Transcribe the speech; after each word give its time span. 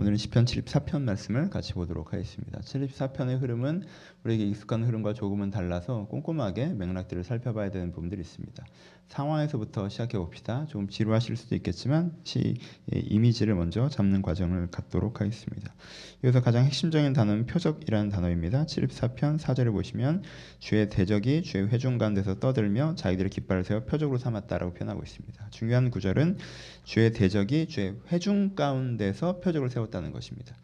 오늘은 0.00 0.16
시편 0.16 0.46
74편 0.46 1.02
말씀을 1.02 1.50
같이 1.50 1.74
보도록 1.74 2.14
하겠습니다. 2.14 2.58
74편의 2.60 3.38
흐름은 3.38 3.82
우리에게 4.24 4.46
익숙한 4.46 4.82
흐름과 4.82 5.12
조금은 5.12 5.50
달라서 5.50 6.06
꼼꼼하게 6.06 6.68
맥락들을 6.68 7.22
살펴봐야 7.22 7.70
되는 7.70 7.92
부분들이 7.92 8.22
있습니다. 8.22 8.64
상황에서부터 9.10 9.88
시작해 9.88 10.16
봅시다. 10.16 10.66
좀 10.68 10.88
지루하실 10.88 11.36
수도 11.36 11.56
있겠지만 11.56 12.12
시 12.22 12.56
이미지를 12.92 13.56
먼저 13.56 13.88
잡는 13.88 14.22
과정을 14.22 14.70
갖도록 14.70 15.20
하겠습니다. 15.20 15.74
여기서 16.22 16.40
가장 16.40 16.64
핵심적인 16.64 17.12
단어는 17.12 17.46
표적이라는 17.46 18.08
단어입니다. 18.08 18.66
74편 18.66 19.38
4절을 19.38 19.72
보시면 19.72 20.22
주의 20.60 20.88
대적이 20.88 21.42
주의 21.42 21.66
회중 21.66 21.98
가운데서 21.98 22.38
떠들며 22.38 22.94
자기들의 22.94 23.30
깃발을 23.30 23.64
세워 23.64 23.80
표적으로 23.80 24.18
삼았다라고 24.18 24.74
표현하고 24.74 25.02
있습니다. 25.02 25.48
중요한 25.50 25.90
구절은 25.90 26.38
주의 26.84 27.12
대적이 27.12 27.66
주의 27.66 27.96
회중 28.12 28.54
가운데서 28.54 29.40
표적을 29.40 29.70
세웠다는 29.70 30.12
것입니다. 30.12 30.54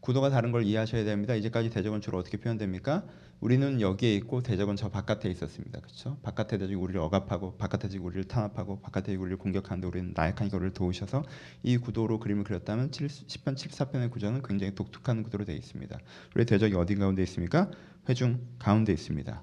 구도가 0.00 0.28
다른 0.28 0.52
걸 0.52 0.64
이해하셔야 0.64 1.04
됩니다. 1.04 1.34
이제까지 1.34 1.70
대적은 1.70 2.00
주로 2.00 2.18
어떻게 2.18 2.36
표현됩니까? 2.36 3.04
우리는 3.40 3.80
여기에 3.80 4.14
있고 4.16 4.42
대적은 4.42 4.76
저 4.76 4.90
바깥에 4.90 5.30
있었습니다. 5.30 5.80
그렇죠? 5.80 6.18
바깥에 6.22 6.58
대적이 6.58 6.74
우리를 6.74 7.00
억압하고 7.00 7.56
바깥에 7.56 7.88
대적이 7.88 8.04
우리를 8.04 8.24
탄압하고 8.24 8.80
바깥에 8.80 9.16
우리를 9.16 9.38
공격하는데 9.38 9.86
우리는 9.86 10.12
나약하니까 10.14 10.58
우리를 10.58 10.74
도우셔서 10.74 11.24
이 11.62 11.78
구도로 11.78 12.20
그림을 12.20 12.44
그렸다면 12.44 12.90
10편 12.90 13.54
74편의 13.54 14.10
구조는 14.10 14.42
굉장히 14.42 14.74
독특한 14.74 15.22
구도로 15.22 15.46
되어 15.46 15.56
있습니다. 15.56 15.98
우리 16.36 16.44
대적이 16.44 16.74
어디 16.74 16.94
가운데 16.96 17.22
있습니까? 17.22 17.70
회중 18.08 18.46
가운데 18.58 18.92
있습니다. 18.92 19.42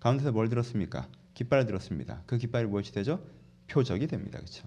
가운데서 0.00 0.32
뭘 0.32 0.48
들었습니까? 0.48 1.08
깃발을 1.34 1.66
들었습니다. 1.66 2.22
그 2.26 2.38
깃발이 2.38 2.66
무엇이 2.66 2.92
되죠? 2.92 3.24
표적이 3.68 4.08
됩니다. 4.08 4.38
그렇죠? 4.38 4.66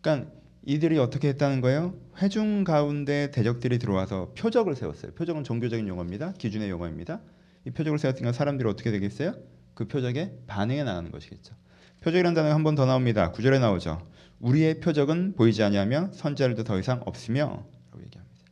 그러니까 0.00 0.30
이들이 0.64 0.98
어떻게 0.98 1.28
했다는 1.28 1.60
거예요? 1.60 1.94
회중 2.22 2.64
가운데 2.64 3.30
대적들이 3.30 3.78
들어와서 3.78 4.32
표적을 4.36 4.76
세웠어요. 4.76 5.12
표적은 5.12 5.44
종교적인 5.44 5.88
용어입니다. 5.88 6.32
기준의 6.34 6.70
용어입니다. 6.70 7.20
이 7.66 7.70
표적을 7.70 7.98
세웠으니까 7.98 8.32
사람들이 8.32 8.68
어떻게 8.68 8.90
되겠어요? 8.90 9.34
그 9.74 9.86
표적에 9.86 10.32
반응해 10.46 10.82
나가는 10.84 11.10
것이겠죠. 11.10 11.54
표적이라는 12.00 12.34
단어가 12.34 12.54
한 12.54 12.62
번 12.64 12.74
더 12.74 12.86
나옵니다. 12.86 13.30
구절에 13.32 13.58
나오죠. 13.58 14.06
우리의 14.40 14.80
표적은 14.80 15.34
보이지 15.36 15.62
아니하며 15.62 16.12
선지자들도 16.12 16.64
더 16.64 16.78
이상 16.78 17.02
없으며 17.04 17.66
라고 17.90 18.02
얘기합니다. 18.04 18.44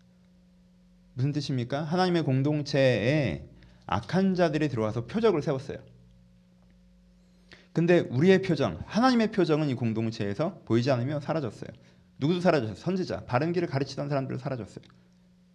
무슨 1.14 1.32
뜻입니까? 1.32 1.82
하나님의 1.84 2.24
공동체에 2.24 3.48
악한 3.86 4.34
자들이 4.34 4.68
들어와서 4.68 5.06
표적을 5.06 5.40
세웠어요. 5.42 5.78
근데 7.72 8.00
우리의 8.10 8.42
표정, 8.42 8.78
하나님의 8.86 9.30
표정은 9.32 9.68
이 9.68 9.74
공동체에서 9.74 10.60
보이지 10.64 10.90
않으며 10.90 11.20
사라졌어요. 11.20 11.70
누구도 12.18 12.40
사라졌어요. 12.40 12.74
선지자, 12.74 13.24
바른 13.26 13.52
길을 13.52 13.68
가르치던 13.68 14.08
사람들도 14.08 14.40
사라졌어요. 14.40 14.84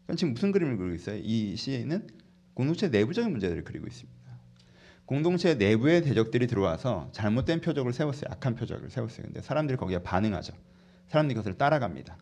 그러니까 0.06 0.16
지금 0.18 0.34
무슨 0.34 0.52
그림을 0.52 0.78
그리고 0.78 0.96
있어요? 0.96 1.20
이 1.22 1.56
시에는 1.56 2.08
공동체 2.54 2.90
내부적인 2.90 3.32
문제들을 3.32 3.64
그리고 3.64 3.88
있습니다. 3.88 4.24
공동체 5.06 5.56
내부의 5.56 6.04
대적들이 6.04 6.48
들어와서 6.48 7.10
잘못된 7.12 7.62
표적을 7.62 7.94
세웠어요. 7.94 8.26
악한 8.30 8.56
표적을 8.56 8.90
세웠어요. 8.90 9.26
근데 9.26 9.42
사람들이 9.42 9.78
거기에 9.78 10.00
반응하죠. 10.00 10.54
사람들이 11.08 11.36
그것을 11.36 11.58
따라갑니다. 11.58 12.18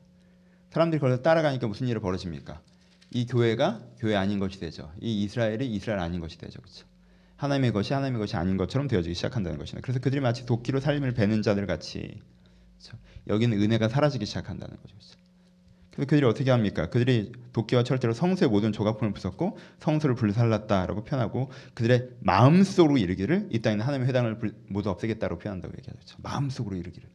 사람들이 0.72 1.00
그것을 1.00 1.22
따라가니까 1.22 1.68
무슨 1.68 1.88
일이 1.88 2.00
벌어집니까? 2.00 2.62
이 3.12 3.26
교회가 3.26 3.82
교회 4.00 4.16
아닌 4.16 4.40
것이 4.40 4.60
되죠. 4.60 4.92
이 5.02 5.24
이스라엘이 5.24 5.68
이스라엘 5.68 6.00
아닌 6.00 6.22
것이 6.22 6.38
되죠. 6.38 6.60
그렇죠? 6.62 6.86
하나님의 7.36 7.74
것이 7.74 7.94
하나님의 7.94 8.20
것이 8.20 8.36
아닌 8.38 8.56
것처럼 8.56 8.88
되어지기 8.88 9.16
시작한다는 9.16 9.58
것이니다 9.58 9.82
그래서 9.84 10.00
그들이 10.00 10.22
마치 10.22 10.46
도끼로 10.46 10.80
삶을 10.80 11.14
베는 11.14 11.42
자들 11.42 11.66
같이 11.66 12.22
그렇죠? 12.78 12.98
여기는 13.28 13.60
은혜가 13.60 13.90
사라지기 13.90 14.26
시작한다는 14.26 14.78
거죠. 14.78 14.96
그렇죠? 14.96 15.18
그래서 15.92 16.08
그들이 16.10 16.26
어떻게 16.26 16.52
합니까? 16.52 16.90
그들이 16.90 17.34
도끼와 17.52 17.84
철제로 17.84 18.14
성수의 18.14 18.50
모든 18.50 18.72
조각품을 18.72 19.14
부쉈고 19.14 19.58
성수를 19.80 20.16
불살랐다라고 20.16 21.04
표현하고 21.04 21.52
그들의 21.74 22.10
마음속으로 22.22 22.98
이르기를 22.98 23.50
이 23.52 23.62
땅에는 23.62 23.86
하나님의 23.86 24.08
회당을 24.08 24.40
모두 24.68 24.90
없애겠다고 24.90 25.38
표현한다고 25.38 25.74
얘기하죠. 25.78 26.18
마음속으로 26.24 26.78
이르기를. 26.78 27.10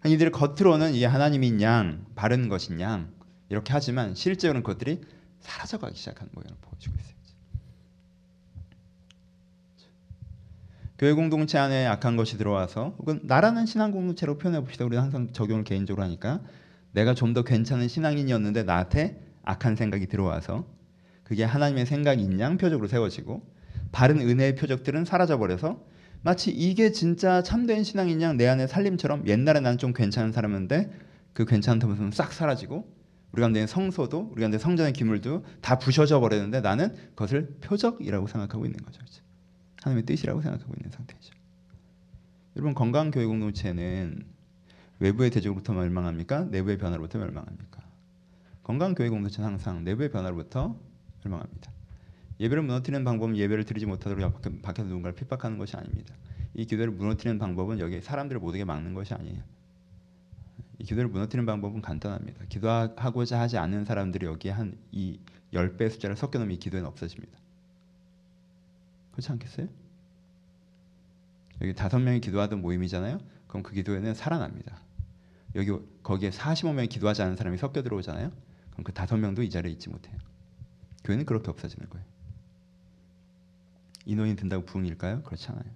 그러니까 0.00 0.08
이들의 0.10 0.32
겉으로는 0.32 0.94
이 0.94 1.04
하나님인 1.04 1.62
양, 1.62 2.04
바른 2.14 2.48
것인 2.48 2.80
양 2.80 3.12
이렇게 3.48 3.72
하지만 3.72 4.14
실제로는 4.14 4.62
그것들이 4.62 5.00
사라져가기 5.40 5.96
시작하는 5.96 6.30
모양을 6.34 6.54
보여주고 6.60 6.96
있어요. 6.98 7.16
교회 10.98 11.12
공동체 11.12 11.58
안에 11.58 11.86
악한 11.86 12.16
것이 12.16 12.38
들어와서 12.38 12.94
혹은 12.98 13.20
나라는 13.22 13.66
신앙 13.66 13.90
공동체로 13.90 14.38
표현해 14.38 14.60
봅시다. 14.60 14.84
우리는 14.84 15.02
항상 15.02 15.30
적용을 15.32 15.64
개인적으로 15.64 16.02
하니까 16.04 16.40
내가 16.96 17.12
좀 17.14 17.34
더 17.34 17.42
괜찮은 17.42 17.88
신앙인이었는데 17.88 18.62
나한테 18.62 19.20
악한 19.42 19.76
생각이 19.76 20.06
들어와서 20.06 20.66
그게 21.24 21.44
하나님의 21.44 21.84
생각인 21.84 22.40
양 22.40 22.56
표적으로 22.56 22.88
세워지고 22.88 23.42
바른 23.92 24.18
은혜의 24.20 24.54
표적들은 24.54 25.04
사라져 25.04 25.36
버려서 25.38 25.84
마치 26.22 26.50
이게 26.50 26.92
진짜 26.92 27.42
참된 27.42 27.84
신앙인 27.84 28.22
양 28.22 28.36
내 28.38 28.46
안에 28.48 28.66
살림처럼 28.66 29.26
옛날에 29.26 29.60
나는 29.60 29.76
좀 29.78 29.92
괜찮은 29.92 30.32
사람인데 30.32 30.90
그 31.34 31.44
괜찮은 31.44 31.86
모습은 31.86 32.10
싹 32.12 32.32
사라지고 32.32 32.90
우리 33.32 33.40
가운데 33.40 33.66
성소도 33.66 34.30
우리 34.32 34.40
가운데 34.40 34.56
성전의 34.58 34.94
기물도 34.94 35.44
다 35.60 35.78
부셔져 35.78 36.20
버렸는데 36.20 36.62
나는 36.62 36.94
그것을 37.10 37.58
표적이라고 37.60 38.26
생각하고 38.26 38.64
있는 38.64 38.78
거죠. 38.82 39.00
하나님의 39.82 40.06
뜻이라고 40.06 40.40
생각하고 40.40 40.72
있는 40.78 40.90
상태죠. 40.90 41.34
여러분 42.56 42.74
건강 42.74 43.10
교회 43.10 43.26
공동체는 43.26 44.24
외부의 44.98 45.30
대적으로부터 45.30 45.72
멸망합니까? 45.72 46.44
내부의 46.44 46.78
변화로부터 46.78 47.18
멸망합니까? 47.18 47.82
건강 48.62 48.94
교회 48.94 49.08
공동체는 49.08 49.50
항상 49.50 49.84
내부의 49.84 50.10
변화로부터 50.10 50.76
멸망합니다. 51.24 51.70
예배를 52.40 52.62
무너뜨리는 52.62 53.04
방법은 53.04 53.36
예배를 53.36 53.64
드리지 53.64 53.86
못하도록 53.86 54.62
밖에서 54.62 54.88
누군가를 54.88 55.14
핍박하는 55.14 55.58
것이 55.58 55.76
아닙니다. 55.76 56.14
이 56.54 56.66
기도를 56.66 56.92
무너뜨리는 56.92 57.38
방법은 57.38 57.78
여기 57.78 58.00
사람들을 58.00 58.40
못 58.40 58.50
오게 58.50 58.64
막는 58.64 58.94
것이 58.94 59.14
아니에요. 59.14 59.42
이 60.78 60.84
기도를 60.84 61.08
무너뜨리는 61.08 61.46
방법은 61.46 61.80
간단합니다. 61.80 62.44
기도하고자 62.48 63.40
하지 63.40 63.56
않는 63.58 63.84
사람들이 63.84 64.26
여기에 64.26 64.52
한 64.52 64.76
이 64.92 65.18
10배 65.52 65.90
숫자를 65.90 66.16
섞여 66.16 66.38
놓으면 66.38 66.54
이 66.54 66.58
기도는 66.58 66.86
없어집니다. 66.86 67.38
그렇지 69.12 69.32
않겠어요? 69.32 69.68
여기 71.62 71.74
다섯 71.74 71.98
명이 71.98 72.20
기도하던 72.20 72.60
모임이잖아요. 72.60 73.18
그럼 73.46 73.62
그 73.62 73.72
기도회는 73.72 74.14
살아납니다. 74.14 74.80
여기 75.56 75.72
거기에 76.02 76.30
45명이 76.30 76.88
기도하지 76.88 77.22
않은 77.22 77.36
사람이 77.36 77.56
섞여 77.56 77.82
들어오잖아요. 77.82 78.30
그럼 78.70 78.84
그 78.84 78.92
다섯 78.92 79.16
명도 79.16 79.42
이 79.42 79.50
자리에 79.50 79.72
있지 79.72 79.88
못해요. 79.88 80.16
교회는 81.04 81.24
그렇게 81.24 81.50
없어지는 81.50 81.88
거예요. 81.88 82.06
인원이 84.04 84.36
든다고 84.36 84.64
부흥일까요? 84.66 85.22
그렇지 85.22 85.48
않아요. 85.48 85.72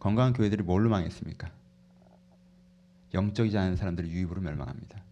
건강한 0.00 0.32
교회들이 0.32 0.62
뭘로 0.64 0.90
망했습니까? 0.90 1.50
영적이지 3.14 3.56
않은 3.56 3.76
사람들이 3.76 4.10
유입으로 4.10 4.40
멸망합니다. 4.40 5.02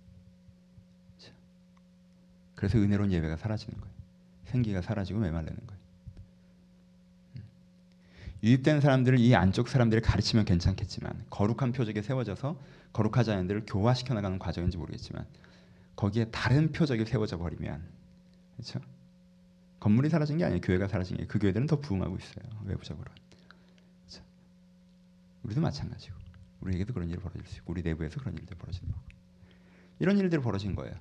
그래서 2.55 2.79
은혜로운 2.79 3.13
예배가 3.13 3.37
사라지는 3.37 3.81
거예요. 3.81 3.95
생기가 4.47 4.83
사라지고 4.83 5.21
메말르는 5.21 5.67
거예요. 5.67 5.76
유입된 8.47 8.81
사람들을 8.81 9.19
이 9.19 9.35
안쪽 9.35 9.69
사람들을 9.69 10.03
가르치면 10.03 10.45
괜찮겠지만 10.45 11.25
거룩한 11.31 11.73
표적에 11.73 12.01
세워져서 12.01 12.57
거룩하지 12.93 13.33
않은 13.33 13.49
들을 13.49 13.65
교화시켜 13.67 14.15
나가는 14.15 14.39
과정인지 14.39 14.77
모르겠지만 14.77 15.27
거기에 15.97 16.27
다른 16.27 16.71
표적이 16.71 17.07
세워져 17.07 17.39
버리면 17.39 17.83
그렇죠? 18.57 18.81
건물이 19.81 20.09
사라진 20.11 20.39
게 20.39 20.45
아니에요. 20.45 20.61
교회가 20.61 20.87
사라진 20.89 21.17
게. 21.17 21.27
그 21.27 21.39
교회들은 21.39 21.67
더 21.67 21.81
부흥하고 21.81 22.17
있어요. 22.17 22.45
외부적으로. 22.65 23.11
그렇죠? 24.07 24.25
우리도 25.43 25.61
마찬가지고. 25.61 26.17
우리에게도 26.61 26.95
그런 26.95 27.11
일이 27.11 27.19
벌어질 27.19 27.45
수 27.47 27.59
있고 27.59 27.73
우리 27.73 27.83
내부에서 27.83 28.19
그런 28.21 28.35
일들이 28.35 28.57
벌어지는 28.57 28.91
거고. 28.91 29.05
이런 29.99 30.19
일들이 30.19 30.41
벌어진 30.41 30.75
거예요. 30.75 30.95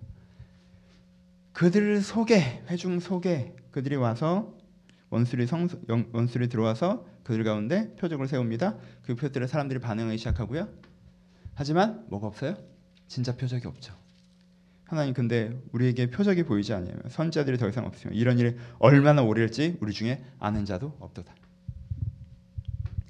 그들 1.54 2.02
속에 2.02 2.64
회중 2.68 3.00
속에 3.00 3.56
그들이 3.72 3.96
와서 3.96 4.54
원수리 5.10 5.48
성 5.48 5.68
원수리 6.12 6.50
들어와서 6.50 7.06
그들 7.24 7.44
가운데 7.44 7.96
표적을 7.96 8.28
세웁니다. 8.28 8.78
그 9.04 9.16
표들에 9.16 9.48
사람들이 9.48 9.80
반응하기 9.80 10.18
시작하고요. 10.18 10.68
하지만 11.54 12.06
뭐가 12.10 12.28
없어요? 12.28 12.56
진짜 13.08 13.36
표적이 13.36 13.68
없죠. 13.68 13.94
하나님 14.86 15.14
근데 15.14 15.60
우리에게 15.72 16.10
표적이 16.12 16.44
보이지 16.44 16.74
않으면 16.74 17.02
선자들이 17.10 17.58
더 17.58 17.68
이상 17.68 17.86
없으면 17.86 18.16
이런 18.16 18.38
일이 18.38 18.56
얼마나 18.78 19.24
오래일지 19.24 19.78
우리 19.82 19.94
중에 19.94 20.24
아는 20.40 20.66
자도 20.66 20.96
없도다. 21.00 21.34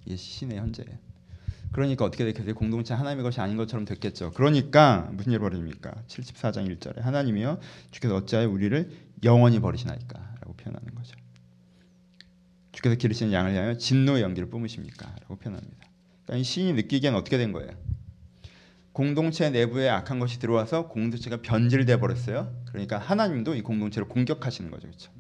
이게 0.06 0.16
신의 0.16 0.58
현재예요. 0.58 0.98
그러니까 1.72 2.06
어떻게 2.06 2.24
됐겠어요? 2.24 2.56
공동체 2.56 2.94
하나님의 2.94 3.24
것이 3.24 3.42
아닌 3.42 3.58
것처럼 3.58 3.84
됐겠죠. 3.84 4.32
그러니까 4.32 5.10
무슨 5.12 5.34
일이 5.34 5.40
벌어집니까? 5.40 6.04
74장 6.08 6.74
1절에 6.78 7.02
하나님이여 7.02 7.60
주께서 7.92 8.16
어찌하여 8.16 8.50
우리를 8.50 8.90
영원히 9.26 9.60
버리시나이까라고 9.60 10.54
표현하는 10.54 10.96
거죠. 10.96 11.25
주께서 12.86 12.96
기르시는 12.96 13.34
양을 13.34 13.56
향하여 13.56 13.78
진노의 13.78 14.22
연기를 14.22 14.50
뿜으십니까? 14.50 15.14
라고 15.22 15.36
표현합니다. 15.36 15.88
그러니까 16.26 16.42
이 16.42 16.44
시인이 16.44 16.74
느끼기엔 16.74 17.16
어떻게 17.16 17.38
된 17.38 17.52
거예요? 17.52 17.72
공동체 18.92 19.50
내부에 19.50 19.90
악한 19.90 20.20
것이 20.20 20.40
들어와서 20.40 20.88
공동체가 20.88 21.42
변질돼 21.42 22.00
버렸어요. 22.00 22.56
그러니까 22.68 22.98
하나님도 22.98 23.56
이 23.56 23.62
공동체를 23.62 24.08
공격하시는 24.08 24.72
거죠, 24.72 24.88
그렇죠? 24.88 25.12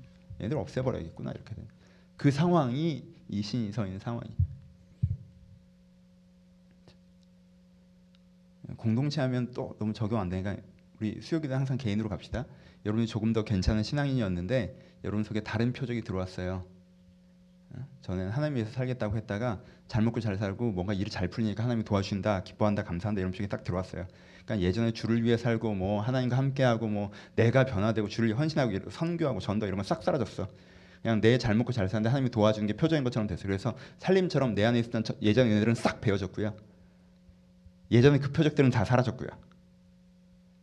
얘들 0.41 0.57
없애버려야겠구나 0.57 1.31
이렇게 1.31 1.55
된. 1.55 1.67
그 2.17 2.31
상황이 2.31 3.03
이 3.27 3.41
신이 3.41 3.71
서 3.71 3.85
있는 3.85 3.99
상황이. 3.99 4.29
공동체 8.77 9.21
하면 9.21 9.51
또 9.53 9.75
너무 9.79 9.93
적용 9.93 10.19
안 10.19 10.29
되니까 10.29 10.55
우리 10.99 11.19
수요기도 11.21 11.55
항상 11.55 11.77
개인으로 11.77 12.09
갑시다. 12.09 12.45
여러분이 12.85 13.07
조금 13.07 13.33
더 13.33 13.43
괜찮은 13.43 13.83
신앙인이었는데 13.83 14.99
여러분 15.03 15.23
속에 15.23 15.41
다른 15.41 15.73
표적이 15.73 16.03
들어왔어요. 16.03 16.74
어? 17.77 17.85
저는 18.01 18.29
하나님 18.29 18.55
위해서 18.55 18.71
살겠다고 18.71 19.15
했다가 19.17 19.61
잘 19.87 20.01
먹고 20.03 20.19
잘 20.19 20.37
살고 20.37 20.71
뭔가 20.71 20.93
일이 20.93 21.09
잘 21.09 21.27
풀리니까 21.27 21.63
하나님이 21.63 21.83
도와주신다, 21.85 22.43
기뻐한다, 22.43 22.83
감사한다 22.83 23.19
이런 23.19 23.31
표적이 23.31 23.49
딱 23.49 23.63
들어왔어요. 23.63 24.05
그러니까 24.45 24.65
예전에 24.67 24.91
주를 24.91 25.23
위해 25.23 25.37
살고 25.37 25.73
뭐 25.73 26.01
하나님과 26.01 26.37
함께하고 26.37 26.87
뭐 26.87 27.11
내가 27.35 27.65
변화되고 27.65 28.07
주를 28.07 28.29
위해 28.29 28.37
헌신하고 28.37 28.89
선교하고 28.89 29.39
전도 29.39 29.65
이런 29.65 29.77
건 29.77 29.83
싹 29.85 30.03
사라졌어. 30.03 30.47
그냥 31.01 31.21
내 31.21 31.37
잘 31.37 31.53
먹고 31.55 31.71
잘 31.71 31.87
사는데 31.87 32.09
하나님이 32.09 32.31
도와주는 32.31 32.65
게 32.67 32.73
표적인 32.73 33.03
것처럼 33.03 33.27
됐어요. 33.27 33.45
그래서 33.47 33.75
살림처럼 33.99 34.55
내 34.55 34.63
안에 34.65 34.79
있었던 34.79 35.03
예전 35.21 35.47
은혜들은 35.47 35.75
싹 35.75 36.01
베어졌고요. 36.01 36.55
예전에 37.91 38.17
그 38.19 38.31
표적들은 38.31 38.71
다 38.71 38.83
사라졌고요. 38.85 39.29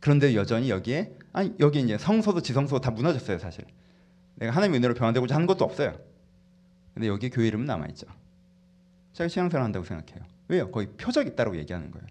그런데 0.00 0.34
여전히 0.34 0.68
여기에 0.70 1.12
아니 1.32 1.54
여기 1.60 1.80
이제 1.80 1.96
성소도 1.96 2.42
지성소도 2.42 2.80
다 2.80 2.90
무너졌어요 2.90 3.38
사실. 3.38 3.64
내가 4.34 4.52
하나님의 4.52 4.78
은혜로 4.78 4.94
변화되고자 4.94 5.34
하는 5.36 5.46
것도 5.46 5.64
없어요. 5.64 5.96
근데 6.94 7.08
여기 7.08 7.30
교회 7.30 7.46
이름은 7.48 7.66
남아 7.66 7.86
있죠. 7.88 8.06
제가 9.12 9.28
신앙생활 9.28 9.64
한다고 9.64 9.84
생각해요. 9.84 10.24
왜요? 10.48 10.70
거의 10.70 10.88
표적 10.96 11.26
있다고 11.26 11.56
얘기하는 11.56 11.90
거예요. 11.90 12.06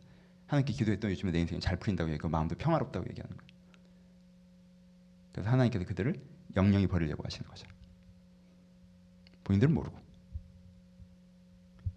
하나님께 0.48 0.74
기도했던 0.74 1.12
요즘에 1.12 1.32
내 1.32 1.40
인생이 1.40 1.62
잘 1.62 1.78
풀린다고 1.78 2.10
얘기하고 2.10 2.30
마음도 2.30 2.56
평화롭다고 2.56 3.06
얘기하는 3.10 3.38
거예요. 3.38 3.52
그래서 5.32 5.50
하나님께서 5.50 5.86
그들을 5.86 6.20
영영히 6.56 6.88
버리려고 6.88 7.24
하시는 7.24 7.48
거죠. 7.48 7.68
본인들은 9.44 9.74
모르고. 9.74 9.98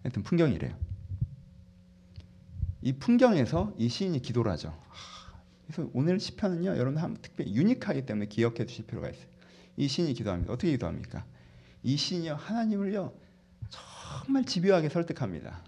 하여튼 0.03 0.23
풍경이래요. 0.23 0.77
이 2.81 2.93
풍경에서 2.93 3.73
이 3.77 3.89
시인이 3.89 4.21
기도를 4.21 4.51
하죠. 4.53 4.79
그래서 5.65 5.89
오늘 5.93 6.19
시편은요, 6.19 6.77
여러분 6.77 6.97
한 6.97 7.17
특별히 7.21 7.55
유니크하기 7.55 8.05
때문에 8.05 8.27
기억해 8.27 8.65
두실 8.65 8.85
필요가 8.85 9.09
있어요. 9.09 9.25
이 9.77 9.87
시인이 9.87 10.13
기도합니다. 10.13 10.53
어떻게 10.53 10.71
기도합니까? 10.71 11.25
이 11.85 11.97
시인이요, 11.97 12.33
하나님을요, 12.33 13.13
정말 13.69 14.43
집요하게 14.43 14.89
설득합니다. 14.89 15.61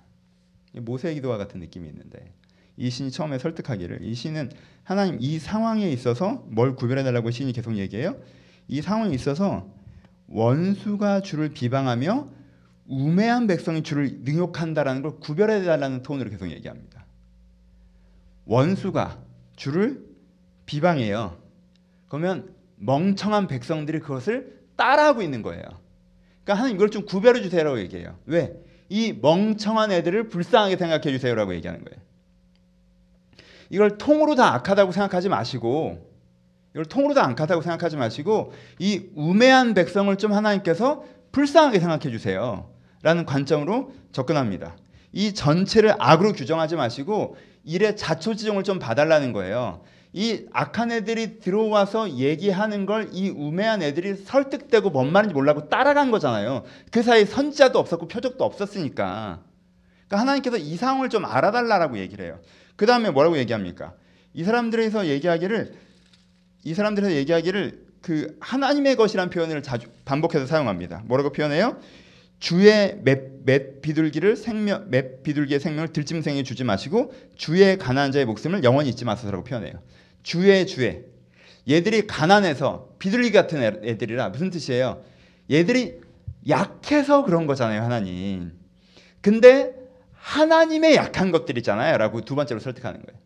모세 0.74 1.14
기도와 1.14 1.38
같은 1.38 1.60
느낌이 1.60 1.88
있는데 1.90 2.34
이 2.75 2.90
신이 2.90 3.12
처음에 3.12 3.38
설득하기를 3.38 4.04
이 4.04 4.16
신은 4.16 4.52
하나님 4.84 5.18
이 5.19 5.38
상황에 5.38 5.88
있어서 5.92 6.44
뭘 6.48 6.75
구별해 6.75 7.04
달라고 7.04 7.30
신이 7.30 7.54
계속 7.54 7.78
얘기해요. 7.78 8.19
이 8.68 8.81
상황에 8.81 9.14
있어서 9.14 9.69
원수가 10.28 11.22
주를 11.22 11.50
비방하며 11.50 12.30
우매한 12.88 13.46
백성이 13.46 13.84
주를 13.84 14.22
능욕한다라는 14.24 15.04
걸 15.04 15.19
구별해 15.19 15.64
달라는 15.64 16.02
톤으로 16.02 16.31
계속 16.31 16.50
얘기합니다. 16.50 17.06
원수가 18.46 19.19
주를 19.56 20.04
비방해요. 20.66 21.38
그러면 22.08 22.56
멍청한 22.78 23.48
백성들이 23.48 24.00
그것을 24.00 24.64
따라하고 24.75 25.22
있는 25.22 25.44
거예요. 25.44 25.87
그러니까 26.47 26.59
하나님 26.59 26.77
이걸 26.77 26.89
좀 26.89 27.05
구별해 27.05 27.41
주세요라고 27.41 27.77
얘기해요. 27.79 28.17
왜? 28.25 28.53
이 28.88 29.13
멍청한 29.21 29.91
애들을 29.91 30.29
불쌍하게 30.29 30.77
생각해 30.77 31.11
주세요라고 31.11 31.53
얘기하는 31.55 31.83
거예요. 31.83 32.01
이걸 33.69 33.97
통으로 33.97 34.35
다 34.35 34.53
악하다고 34.53 34.94
생각하지 34.94 35.27
마시고 35.27 36.09
이걸 36.71 36.85
통으로 36.85 37.13
다 37.13 37.25
악하다고 37.25 37.61
생각하지 37.61 37.97
마시고 37.97 38.53
이 38.79 39.07
우매한 39.13 39.73
백성을 39.73 40.15
좀 40.15 40.31
하나님께서 40.31 41.03
불쌍하게 41.33 41.81
생각해 41.81 42.09
주세요. 42.11 42.71
라는 43.01 43.25
관점으로 43.25 43.91
접근합니다. 44.13 44.77
이 45.11 45.33
전체를 45.33 45.95
악으로 45.99 46.31
규정하지 46.31 46.77
마시고 46.77 47.35
일의 47.65 47.97
자초지종을 47.97 48.63
좀 48.63 48.79
봐달라는 48.79 49.33
거예요. 49.33 49.81
이 50.13 50.45
악한 50.51 50.92
애들이 50.92 51.39
들어와서 51.39 52.09
얘기하는 52.12 52.86
걸 52.86 53.09
이 53.12 53.30
우매한 53.30 53.81
애들이 53.81 54.15
설득되고 54.15 54.89
뭔 54.89 55.12
말인지 55.12 55.33
몰라고 55.33 55.69
따라간 55.69 56.12
거잖아요. 56.12 56.63
그 56.92 57.04
사이 57.04 57.25
선지자도 57.25 57.77
없었고 57.80 58.07
표적도 58.07 58.44
없었으니까. 58.44 59.42
그러니까 60.07 60.21
하나님께서 60.21 60.57
이 60.57 60.75
상황을 60.77 61.09
좀 61.09 61.25
알아달라라고 61.25 61.98
얘기를 62.00 62.25
해요. 62.25 62.39
그 62.75 62.86
다음에 62.86 63.09
뭐라고 63.09 63.38
얘기합니까? 63.38 63.94
이 64.33 64.44
사람들에서 64.44 65.07
얘기하기를 65.07 65.74
이 66.63 66.74
사람들에서 66.74 67.13
얘기하기를 67.13 67.88
그 68.01 68.38
하나님의 68.39 68.95
것이란 68.95 69.30
표현을 69.30 69.63
자주 69.63 69.88
반복해서 70.06 70.45
사용합니다. 70.45 71.04
뭐라고 71.06 71.31
표현해요? 71.31 71.77
주의 72.39 72.98
맷, 73.04 73.44
맷 73.45 73.81
비둘기를 73.81 74.36
생명 74.36 74.89
맷 74.89 75.24
비둘기의 75.24 75.60
생명을 75.60 75.94
들짐승에 75.94 76.44
주지 76.44 76.63
마시고 76.63 77.13
주의 77.36 77.78
가난한 77.78 78.12
자의 78.12 78.25
목숨을 78.25 78.63
영원히 78.63 78.89
잊지 78.89 79.06
마소서라고 79.06 79.44
표현해요. 79.44 79.81
주의 80.24 80.68
주의 80.68 81.04
얘들이 81.69 82.06
가난해서 82.07 82.95
비둘기 83.00 83.31
같은 83.31 83.62
애들이라 83.84 84.30
무슨 84.30 84.50
뜻이에요? 84.50 85.04
얘들이 85.51 86.00
약해서 86.48 87.24
그런 87.24 87.48
거잖아요, 87.48 87.81
하나님. 87.81 88.54
근데 89.22 89.74
하나님의 90.13 90.95
약한 90.95 91.31
것들이잖아요. 91.31 91.98
라고 91.98 92.22
두 92.22 92.36
번째로 92.36 92.60
설득하는 92.60 93.01
거예요. 93.01 93.19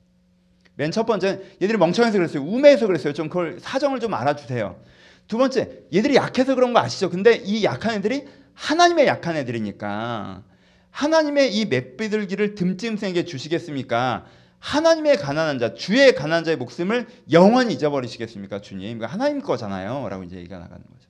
맨 0.76 0.92
첫 0.92 1.06
번째는 1.06 1.44
얘들이 1.62 1.78
멍청해서 1.78 2.18
그랬어요. 2.18 2.44
우매해서 2.44 2.88
그랬어요. 2.88 3.14
좀 3.14 3.28
그걸 3.30 3.60
사정을 3.60 4.00
좀 4.00 4.14
알아주세요. 4.14 4.80
두 5.28 5.38
번째, 5.38 5.84
얘들이 5.94 6.16
약해서 6.16 6.56
그런 6.56 6.74
거 6.74 6.80
아시죠? 6.80 7.10
근데 7.10 7.36
이 7.36 7.64
약한 7.64 7.96
애들이 7.96 8.26
하나님의 8.54 9.08
약한 9.08 9.36
애들이니까 9.36 10.44
하나님의 10.92 11.56
이 11.56 11.66
맷비둘기를 11.66 12.56
듬찜생에게 12.56 13.26
주시겠습니까? 13.26 14.26
하나님의 14.60 15.18
가난한 15.18 15.58
자, 15.58 15.74
주의 15.74 16.14
가난한 16.14 16.44
자의 16.44 16.58
목숨을 16.58 17.08
영원히 17.32 17.74
잊어버리시겠습니까, 17.74 18.62
주님? 18.62 19.00
그러니까 19.00 19.08
하나님 19.08 19.42
거잖아요. 19.42 20.08
라고 20.10 20.24
이제 20.24 20.38
얘기가 20.38 20.60
나가는 20.60 20.84
거죠. 20.84 21.10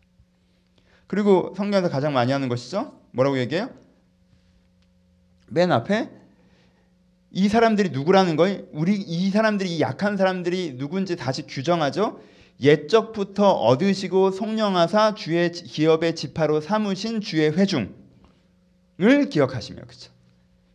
그리고 1.08 1.54
성경에서 1.58 1.90
가장 1.90 2.14
많이 2.14 2.32
하는 2.32 2.48
것이죠. 2.48 2.98
뭐라고 3.12 3.38
얘기해요? 3.40 3.70
맨 5.48 5.72
앞에 5.72 6.10
이 7.32 7.50
사람들이 7.50 7.90
누구라는 7.90 8.38
걸 8.38 8.70
우리 8.72 8.96
이 8.96 9.30
사람들이 9.30 9.76
이 9.76 9.82
약한 9.82 10.16
사람들이 10.16 10.78
누군지 10.78 11.18
다시 11.18 11.44
규정하죠. 11.44 12.22
옛적부터 12.62 13.52
얻으시고 13.52 14.32
성령하사 14.32 15.16
주의 15.16 15.52
기업의 15.52 16.16
지파로 16.16 16.62
삼으신 16.62 17.22
주의 17.22 17.52
회중을 17.52 17.90
기억하시며 19.30 19.82
그렇죠. 19.82 20.12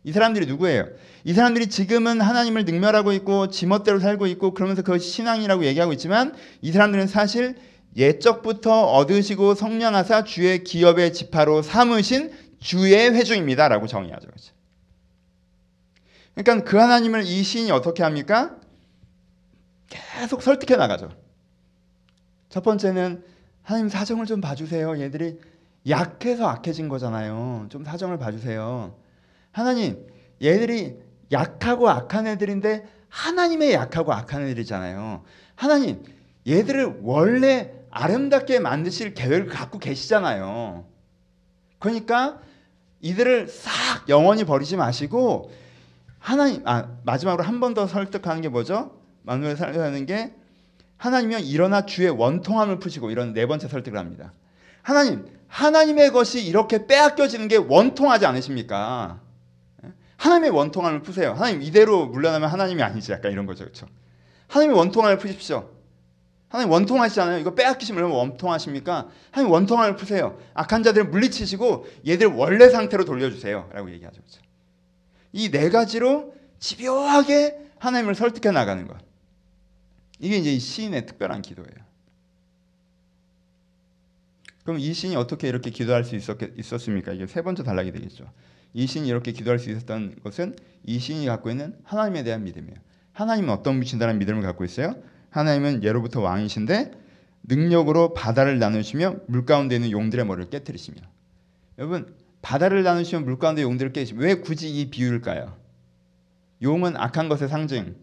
이 0.03 0.11
사람들이 0.11 0.45
누구예요? 0.45 0.87
이 1.23 1.33
사람들이 1.33 1.67
지금은 1.67 2.21
하나님을 2.21 2.65
능멸하고 2.65 3.13
있고 3.13 3.49
지멋대로 3.49 3.99
살고 3.99 4.27
있고 4.27 4.53
그러면서 4.53 4.81
그것이 4.81 5.09
신앙이라고 5.09 5.65
얘기하고 5.65 5.93
있지만 5.93 6.33
이 6.61 6.71
사람들은 6.71 7.07
사실 7.07 7.55
옛적부터 7.95 8.85
얻으시고 8.85 9.55
성령하사 9.55 10.23
주의 10.23 10.63
기업의 10.63 11.13
지파로 11.13 11.61
삼으신 11.61 12.31
주의 12.59 13.11
회중입니다라고 13.11 13.87
정의하죠. 13.87 14.27
그렇죠? 14.27 14.53
그러니까 16.35 16.69
그 16.69 16.77
하나님을 16.77 17.23
이 17.23 17.43
시인이 17.43 17.71
어떻게 17.71 18.03
합니까? 18.03 18.55
계속 19.89 20.41
설득해 20.41 20.77
나가죠. 20.77 21.26
첫 22.57 22.63
번째는 22.63 23.23
하나님 23.61 23.87
사정을 23.87 24.25
좀 24.25 24.41
봐주세요. 24.41 24.99
얘들이 24.99 25.39
약해서 25.87 26.47
악해진 26.47 26.89
거잖아요. 26.89 27.67
좀 27.69 27.83
사정을 27.83 28.17
봐주세요. 28.17 28.95
하나님, 29.51 30.03
얘들이 30.41 30.97
약하고 31.31 31.87
악한 31.87 32.25
애들인데 32.25 32.87
하나님의 33.09 33.73
약하고 33.73 34.11
악한 34.11 34.41
애들이잖아요. 34.47 35.21
하나님, 35.53 36.03
얘들을 36.47 37.01
원래 37.03 37.73
아름답게 37.91 38.57
만드실 38.57 39.13
계획을 39.13 39.45
갖고 39.49 39.77
계시잖아요. 39.77 40.83
그러니까 41.77 42.39
이들을 43.01 43.49
싹 43.49 44.09
영원히 44.09 44.45
버리지 44.45 44.77
마시고 44.77 45.51
하나님 46.17 46.67
아 46.67 46.87
마지막으로 47.03 47.43
한 47.43 47.59
번 47.59 47.75
더 47.75 47.85
설득하는 47.85 48.41
게 48.41 48.49
뭐죠? 48.49 48.99
마누엘 49.21 49.57
설득하는 49.57 50.07
게 50.07 50.33
하나님이 50.97 51.41
일어나 51.41 51.85
주의 51.85 52.09
원통함을 52.09 52.79
푸시고 52.79 53.11
이런 53.11 53.33
네 53.33 53.45
번째 53.45 53.67
설득을 53.67 53.97
합니다. 53.97 54.33
하나님 54.81 55.25
하나님의 55.47 56.11
것이 56.11 56.45
이렇게 56.45 56.87
빼앗겨지는 56.87 57.47
게 57.47 57.55
원통하지 57.57 58.25
않으십니까? 58.25 59.19
예? 59.85 59.91
하나님의 60.17 60.49
원통함을 60.51 61.01
푸세요. 61.03 61.33
하나님 61.33 61.61
이대로 61.61 62.07
물러나면 62.07 62.49
하나님이 62.49 62.81
아니지 62.83 63.11
약간 63.11 63.31
이런 63.31 63.45
거죠, 63.45 63.63
그렇죠? 63.63 63.87
하나님의 64.47 64.77
원통함을 64.77 65.17
푸십시오. 65.17 65.69
하나님 66.49 66.71
원통하시잖아요. 66.71 67.39
이거 67.39 67.53
빼앗기시면 67.53 68.03
원통하십니까? 68.05 69.07
하나님 69.31 69.51
원통함을 69.51 69.95
푸세요. 69.97 70.37
악한 70.53 70.83
자들을 70.83 71.07
물리치시고 71.07 71.87
얘들 72.07 72.27
원래 72.27 72.69
상태로 72.69 73.03
돌려주세요. 73.05 73.69
라고 73.73 73.91
얘기하죠. 73.91 74.21
그렇죠? 74.21 74.41
이 75.33 75.51
네 75.51 75.69
가지로 75.69 76.33
집요하게 76.59 77.57
하나님을 77.79 78.15
설득해 78.15 78.51
나가는 78.53 78.87
것. 78.87 78.97
이게 80.19 80.37
이제 80.37 80.53
이 80.53 80.59
시인의 80.59 81.05
특별한 81.05 81.41
기도예요. 81.41 81.87
그럼 84.63 84.79
이 84.79 84.93
시인이 84.93 85.15
어떻게 85.15 85.47
이렇게 85.47 85.69
기도할 85.69 86.03
수 86.03 86.15
있었겠, 86.15 86.57
있었습니까? 86.57 87.13
이게 87.13 87.25
세 87.25 87.41
번째 87.41 87.63
단락이 87.63 87.91
되겠죠. 87.93 88.29
이 88.73 88.85
시인이 88.85 89.07
이렇게 89.07 89.31
기도할 89.31 89.59
수 89.59 89.71
있었던 89.71 90.17
것은 90.23 90.55
이 90.83 90.99
시인이 90.99 91.25
갖고 91.25 91.49
있는 91.49 91.73
하나님에 91.83 92.23
대한 92.23 92.43
믿음이에요. 92.43 92.75
하나님은 93.13 93.49
어떤 93.49 93.75
분이신다는 93.75 94.19
믿음을 94.19 94.41
갖고 94.41 94.65
있어요? 94.65 94.95
하나님은 95.29 95.83
예로부터 95.83 96.21
왕이신데 96.21 96.91
능력으로 97.43 98.13
바다를 98.13 98.59
나누시며 98.59 99.21
물 99.27 99.45
가운데 99.45 99.75
있는 99.75 99.91
용들의 99.91 100.25
머리를 100.25 100.49
깨뜨리시며 100.49 101.01
여러분 101.77 102.13
바다를 102.41 102.83
나누시며 102.83 103.21
물 103.21 103.39
가운데 103.39 103.61
용들을 103.61 103.93
깨시며 103.93 104.21
왜 104.21 104.35
굳이 104.35 104.69
이 104.69 104.89
비유일까요? 104.89 105.55
용은 106.61 106.97
악한 106.97 107.29
것의 107.29 107.49
상징, 107.49 107.95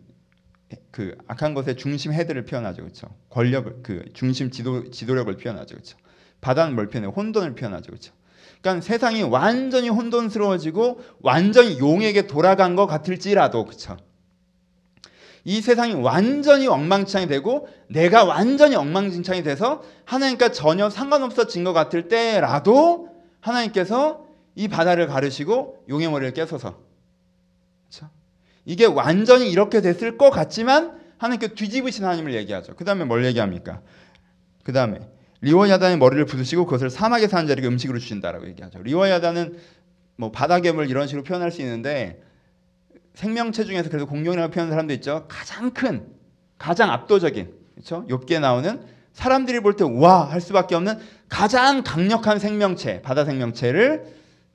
그 0.90 1.16
악한 1.26 1.54
것의 1.54 1.76
중심 1.76 2.12
헤드를 2.12 2.44
표현하죠, 2.44 2.82
그렇죠? 2.82 3.08
권력을 3.30 3.80
그 3.82 4.04
중심 4.12 4.50
지도 4.50 4.90
지도력을 4.90 5.34
표현하죠, 5.36 5.74
그렇죠? 5.74 5.96
바다는 6.40 6.74
뭘 6.74 6.88
표현해? 6.88 7.10
혼돈을 7.10 7.54
표현하죠, 7.54 7.90
그렇죠? 7.90 8.12
그러니까 8.60 8.84
세상이 8.84 9.22
완전히 9.22 9.88
혼돈스러워지고 9.88 11.00
완전히 11.20 11.78
용에게 11.78 12.26
돌아간 12.26 12.76
것 12.76 12.86
같을지라도, 12.86 13.64
그렇죠? 13.64 13.96
이 15.44 15.60
세상이 15.60 15.94
완전히 15.94 16.66
엉망진창이 16.66 17.26
되고 17.26 17.68
내가 17.88 18.24
완전히 18.24 18.76
엉망진창이 18.76 19.42
돼서 19.42 19.82
하나님과 20.06 20.52
전혀 20.52 20.88
상관없어진 20.88 21.64
것 21.64 21.74
같을 21.74 22.08
때라도 22.08 23.10
하나님께서 23.40 24.24
이 24.54 24.68
바다를 24.68 25.06
가르시고 25.06 25.84
용의 25.90 26.10
머리를 26.10 26.32
깨서서? 26.32 26.78
이게 28.64 28.87
완전히 28.87 29.50
이렇게 29.50 29.80
됐을 29.80 30.16
것 30.16 30.30
같지만 30.30 30.99
하나님께 31.18 31.49
뒤집으신 31.54 32.04
하나님을 32.04 32.35
얘기하죠. 32.35 32.75
그 32.76 32.85
다음에 32.85 33.04
뭘 33.04 33.25
얘기합니까? 33.25 33.80
그 34.62 34.73
다음에 34.73 35.00
리워야단의 35.42 35.99
머리를 35.99 36.25
부수시고 36.25 36.64
그것을 36.64 36.88
사막에 36.90 37.28
사는 37.28 37.47
자에게 37.47 37.66
음식으로 37.66 37.99
주신다라고 37.99 38.47
얘기하죠. 38.49 38.83
리워야단은 38.83 39.56
뭐 40.16 40.30
바다괴물 40.33 40.88
이런 40.88 41.06
식으로 41.06 41.23
표현할 41.25 41.50
수 41.50 41.61
있는데 41.62 42.23
생명체 43.14 43.64
중에서 43.64 43.88
그래도 43.90 44.06
공룡이라고 44.06 44.50
표현하는 44.52 44.73
사람도 44.73 44.94
있죠. 44.94 45.26
가장 45.28 45.71
큰, 45.73 46.06
가장 46.59 46.90
압도적인, 46.90 47.52
그렇죠? 47.75 48.06
욥기에 48.09 48.40
나오는 48.40 48.80
사람들이 49.12 49.61
볼 49.61 49.76
때 49.76 49.85
와 49.85 50.25
할 50.25 50.40
수밖에 50.40 50.75
없는 50.75 50.99
가장 51.28 51.83
강력한 51.85 52.38
생명체, 52.38 53.02
바다 53.02 53.25
생명체를 53.25 54.06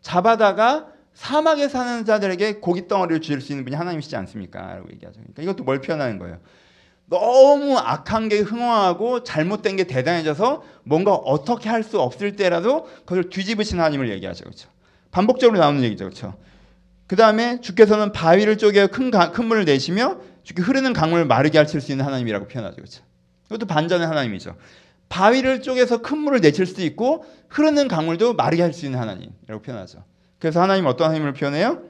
잡아다가 0.02 0.88
사막에 1.20 1.68
사는 1.68 2.06
자들에게 2.06 2.62
고기 2.62 2.88
덩어리를 2.88 3.20
주실 3.20 3.42
수 3.42 3.52
있는 3.52 3.66
분이 3.66 3.76
하나님이시지 3.76 4.16
않습니까? 4.16 4.76
라고 4.76 4.90
얘기하죠. 4.94 5.20
그러니까 5.20 5.44
이것도 5.44 5.66
뭘 5.66 5.82
표현하는 5.82 6.18
거예요? 6.18 6.38
너무 7.08 7.78
악한 7.78 8.30
게 8.30 8.40
흥황하고 8.40 9.24
잘못된 9.24 9.76
게 9.76 9.84
대단해져서 9.84 10.64
뭔가 10.84 11.14
어떻게 11.16 11.68
할 11.68 11.84
수 11.84 12.00
없을 12.00 12.38
때라도 12.38 12.88
그걸 13.06 13.30
뒤집으신 13.30 13.80
하나님을 13.80 14.10
얘기하죠. 14.12 14.46
그렇죠? 14.46 14.70
반복적으로 15.12 15.60
나오는 15.60 15.84
얘기죠. 15.84 16.06
그렇죠? 16.06 16.36
그 17.06 17.18
다음에 17.18 17.60
주께서는 17.60 18.14
바위를 18.14 18.58
쪼개 18.58 18.88
큰, 18.88 19.12
큰 19.12 19.46
물을 19.46 19.66
내시며 19.66 20.20
주께 20.44 20.62
흐르는 20.62 20.94
강물을 20.94 21.26
마르게 21.26 21.58
하실 21.58 21.82
수 21.82 21.92
있는 21.92 22.06
하나님이라고 22.06 22.48
표현하죠. 22.48 22.78
그렇죠? 22.78 23.04
이것도 23.48 23.66
반전의 23.66 24.08
하나님이죠. 24.08 24.56
바위를 25.10 25.64
쪼개서 25.64 26.02
큰 26.02 26.20
물을 26.20 26.40
내칠 26.40 26.66
수도 26.66 26.82
있고 26.84 27.26
흐르는 27.50 27.90
강물도 27.90 28.36
마르게 28.36 28.62
할 28.62 28.72
수 28.72 28.86
있는 28.86 29.00
하나님이라고 29.00 29.62
표현하죠. 29.64 30.06
그래서 30.40 30.62
하나님 30.62 30.86
어떤 30.86 31.08
하나님을 31.08 31.34
표현해요? 31.34 31.84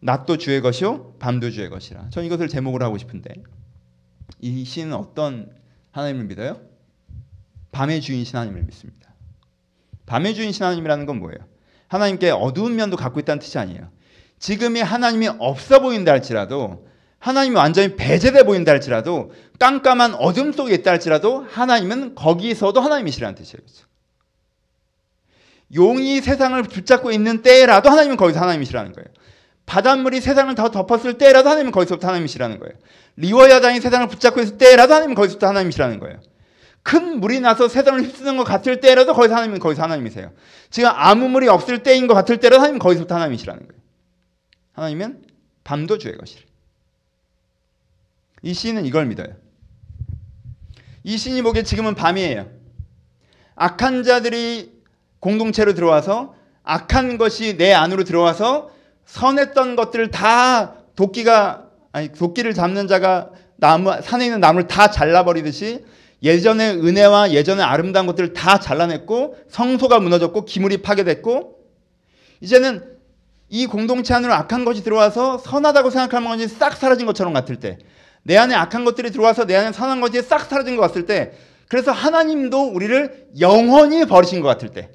낮도 0.00 0.36
주의 0.36 0.60
것이요 0.60 1.14
밤도 1.18 1.50
주의 1.50 1.70
것이라. 1.70 2.10
전 2.10 2.24
이것을 2.24 2.48
제목으로 2.48 2.84
하고 2.84 2.98
싶은데 2.98 3.30
이 4.40 4.64
시는 4.64 4.92
어떤 4.92 5.50
하나님을 5.92 6.24
믿어요? 6.24 6.60
밤의 7.72 8.00
주인신 8.00 8.36
하나님을 8.36 8.64
믿습니다. 8.64 9.14
밤의 10.06 10.34
주인신 10.34 10.64
하나님이라는 10.64 11.06
건 11.06 11.18
뭐예요? 11.18 11.38
하나님께 11.88 12.30
어두운 12.30 12.76
면도 12.76 12.96
갖고 12.96 13.20
있다는 13.20 13.40
뜻이 13.40 13.58
아니에요. 13.58 13.88
지금이 14.38 14.80
하나님이 14.80 15.28
없어 15.38 15.80
보인다 15.80 16.12
할지라도 16.12 16.86
하나님이 17.18 17.56
완전히 17.56 17.96
배제돼 17.96 18.42
보인다 18.42 18.72
할지라도 18.72 19.32
깜깜한 19.58 20.14
어둠 20.16 20.52
속에 20.52 20.74
있다 20.74 20.90
할지라도 20.90 21.46
하나님은 21.48 22.14
거기서도 22.14 22.80
하나님이시라는 22.80 23.34
뜻이에요. 23.36 23.62
그렇죠? 23.62 23.86
용이 25.74 26.20
세상을 26.20 26.62
붙잡고 26.62 27.10
있는 27.10 27.42
때라도 27.42 27.90
하나님은 27.90 28.16
거기서 28.16 28.40
하나님이시라는 28.40 28.92
거예요. 28.92 29.08
바닷물이 29.66 30.20
세상을 30.20 30.54
더 30.54 30.70
덮었을 30.70 31.18
때라도 31.18 31.48
하나님은 31.48 31.72
거기서부터 31.72 32.06
하나님이시라는 32.08 32.58
거예요. 32.58 32.74
리워야단이 33.16 33.80
세상을 33.80 34.06
붙잡고 34.08 34.40
있을 34.40 34.58
때라도 34.58 34.94
하나님은 34.94 35.14
거기서부터 35.14 35.48
하나님이시라는 35.48 35.98
거예요. 36.00 36.20
큰 36.82 37.18
물이 37.18 37.40
나서 37.40 37.66
세상을 37.66 38.02
휩쓰는 38.02 38.36
것 38.36 38.44
같을 38.44 38.80
때라도 38.80 39.14
거기서 39.14 39.34
하나님은 39.34 39.58
거기서 39.58 39.82
하나님이세요. 39.82 40.32
지금 40.70 40.90
아무 40.92 41.28
물이 41.28 41.48
없을 41.48 41.82
때인 41.82 42.06
것 42.06 42.14
같을 42.14 42.38
때라도 42.38 42.60
하나님은 42.60 42.78
거기서부터 42.78 43.14
하나님이시라는 43.14 43.66
거예요. 43.66 43.82
하나님은 44.74 45.22
밤도 45.64 45.96
주의 45.98 46.16
것이라. 46.16 46.42
이 48.42 48.52
시인은 48.52 48.84
이걸 48.84 49.06
믿어요. 49.06 49.28
이 51.04 51.16
시인이 51.16 51.40
보기에 51.42 51.62
지금은 51.62 51.94
밤이에요. 51.94 52.50
악한 53.56 54.02
자들이 54.02 54.73
공동체로 55.24 55.72
들어와서 55.72 56.34
악한 56.64 57.16
것이 57.16 57.56
내 57.56 57.72
안으로 57.72 58.04
들어와서 58.04 58.68
선했던 59.06 59.74
것들을 59.74 60.10
다 60.10 60.74
도끼가 60.96 61.64
아니 61.92 62.12
도끼를 62.12 62.52
잡는 62.52 62.88
자가 62.88 63.30
나무 63.56 63.90
산에 64.02 64.26
있는 64.26 64.40
나무를 64.40 64.66
다 64.66 64.90
잘라버리듯이 64.90 65.82
예전의 66.22 66.76
은혜와 66.84 67.32
예전의 67.32 67.64
아름다운 67.64 68.06
것들을 68.06 68.34
다 68.34 68.60
잘라냈고 68.60 69.38
성소가 69.48 69.98
무너졌고 69.98 70.44
기물이 70.44 70.82
파괴됐고 70.82 71.58
이제는 72.42 72.84
이 73.48 73.66
공동체 73.66 74.12
안으로 74.12 74.34
악한 74.34 74.66
것이 74.66 74.84
들어와서 74.84 75.38
선하다고 75.38 75.88
생각하는 75.88 76.28
것이 76.28 76.48
싹 76.48 76.76
사라진 76.76 77.06
것처럼 77.06 77.32
같을 77.32 77.56
때, 77.56 77.78
내 78.24 78.36
안에 78.36 78.54
악한 78.54 78.84
것들이 78.84 79.10
들어와서 79.10 79.46
내 79.46 79.54
안에 79.54 79.72
선한 79.72 80.00
것이 80.00 80.20
싹 80.22 80.40
사라진 80.50 80.76
것 80.76 80.82
같을 80.82 81.06
때, 81.06 81.32
그래서 81.68 81.92
하나님도 81.92 82.72
우리를 82.72 83.28
영원히 83.40 84.04
버리신 84.06 84.40
것 84.40 84.48
같을 84.48 84.70
때, 84.70 84.90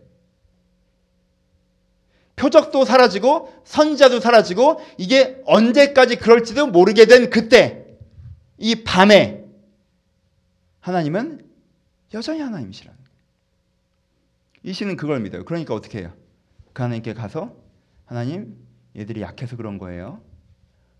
표적도 2.39 2.85
사라지고 2.85 3.53
선자도 3.65 4.21
사라지고 4.21 4.79
이게 4.97 5.41
언제까지 5.45 6.15
그럴지도 6.15 6.67
모르게 6.67 7.05
된 7.05 7.29
그때, 7.29 7.85
이 8.57 8.83
밤에 8.83 9.45
하나님은 10.79 11.45
여전히 12.13 12.39
하나님이시라는 12.39 12.97
거예요. 12.97 13.09
이 14.63 14.73
시는 14.73 14.95
그걸 14.95 15.19
믿어요. 15.19 15.43
그러니까 15.43 15.73
어떻게 15.73 15.99
해요? 15.99 16.13
그 16.73 16.81
하나님께 16.81 17.13
가서 17.13 17.55
하나님 18.05 18.57
얘들이 18.95 19.21
약해서 19.21 19.57
그런 19.57 19.77
거예요. 19.77 20.21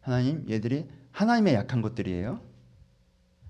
하나님 0.01 0.45
얘들이 0.49 0.85
하나님의 1.11 1.53
약한 1.53 1.81
것들이에요. 1.81 2.41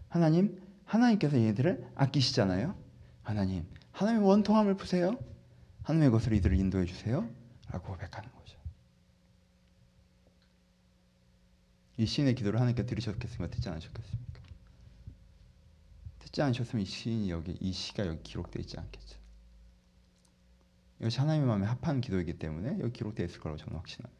하나님 0.07 0.61
하나님께서 0.85 1.39
얘들을 1.39 1.87
아끼시잖아요. 1.95 2.75
하나님 3.23 3.65
하나님의 3.91 4.27
원통함을 4.27 4.75
푸세요. 4.75 5.17
하나님의 5.83 6.11
것으로 6.11 6.35
이들을 6.35 6.57
인도해 6.57 6.85
주세요. 6.85 7.27
라고 7.69 7.93
고백하는 7.93 8.31
거죠. 8.33 8.57
이 11.97 12.05
시인의 12.05 12.35
기도를 12.35 12.59
하나님께 12.59 12.85
들으셨겠습니까? 12.85 13.53
듣지 13.55 13.69
않으셨겠습니까? 13.69 14.39
듣지 16.19 16.41
않으셨으면 16.41 16.83
이 16.83 16.85
시인이 16.85 17.29
여기 17.29 17.57
이 17.59 17.71
시가 17.71 18.07
여기 18.07 18.23
기록되어 18.23 18.61
있지 18.61 18.77
않겠죠. 18.77 19.19
이것이 20.99 21.19
하나님의 21.19 21.47
마음에 21.47 21.65
합한 21.65 22.01
기도이기 22.01 22.39
때문에 22.39 22.79
여기 22.79 22.93
기록되어 22.93 23.25
있을 23.25 23.39
거라고 23.39 23.57
저는 23.57 23.75
확신합니다. 23.77 24.19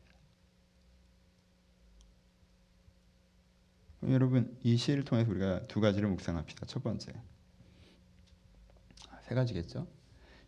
여러분 4.04 4.58
이 4.64 4.78
시를 4.78 5.04
통해서 5.04 5.30
우리가 5.30 5.68
두 5.68 5.82
가지를 5.82 6.08
묵상합시다. 6.10 6.66
첫 6.68 6.84
번째 6.84 7.14
세 9.24 9.36
가지겠죠. 9.36 9.88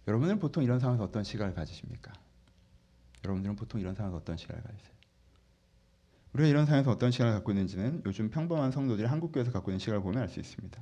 여러분은 0.08 0.40
보통 0.40 0.64
이런 0.64 0.80
상황에서 0.80 1.04
어떤 1.04 1.24
시간을 1.24 1.54
가지십니까? 1.54 2.12
여러분들은 3.24 3.56
보통 3.56 3.80
이런 3.80 3.96
상황에서 3.96 4.18
어떤 4.18 4.38
시간을 4.38 4.64
가지세요? 4.64 4.94
우리가 6.34 6.48
이런 6.48 6.66
상황에서 6.66 6.92
어떤 6.92 7.12
시간을 7.12 7.34
갖고 7.34 7.52
있는지는 7.52 8.04
요즘 8.06 8.30
평범한 8.30 8.72
성도들이 8.72 9.08
한국 9.08 9.32
교회에서 9.32 9.52
갖고 9.52 9.72
있는 9.72 9.80
시간을 9.80 10.02
보면 10.02 10.22
알 10.22 10.30
수 10.30 10.40
있습니다. 10.40 10.82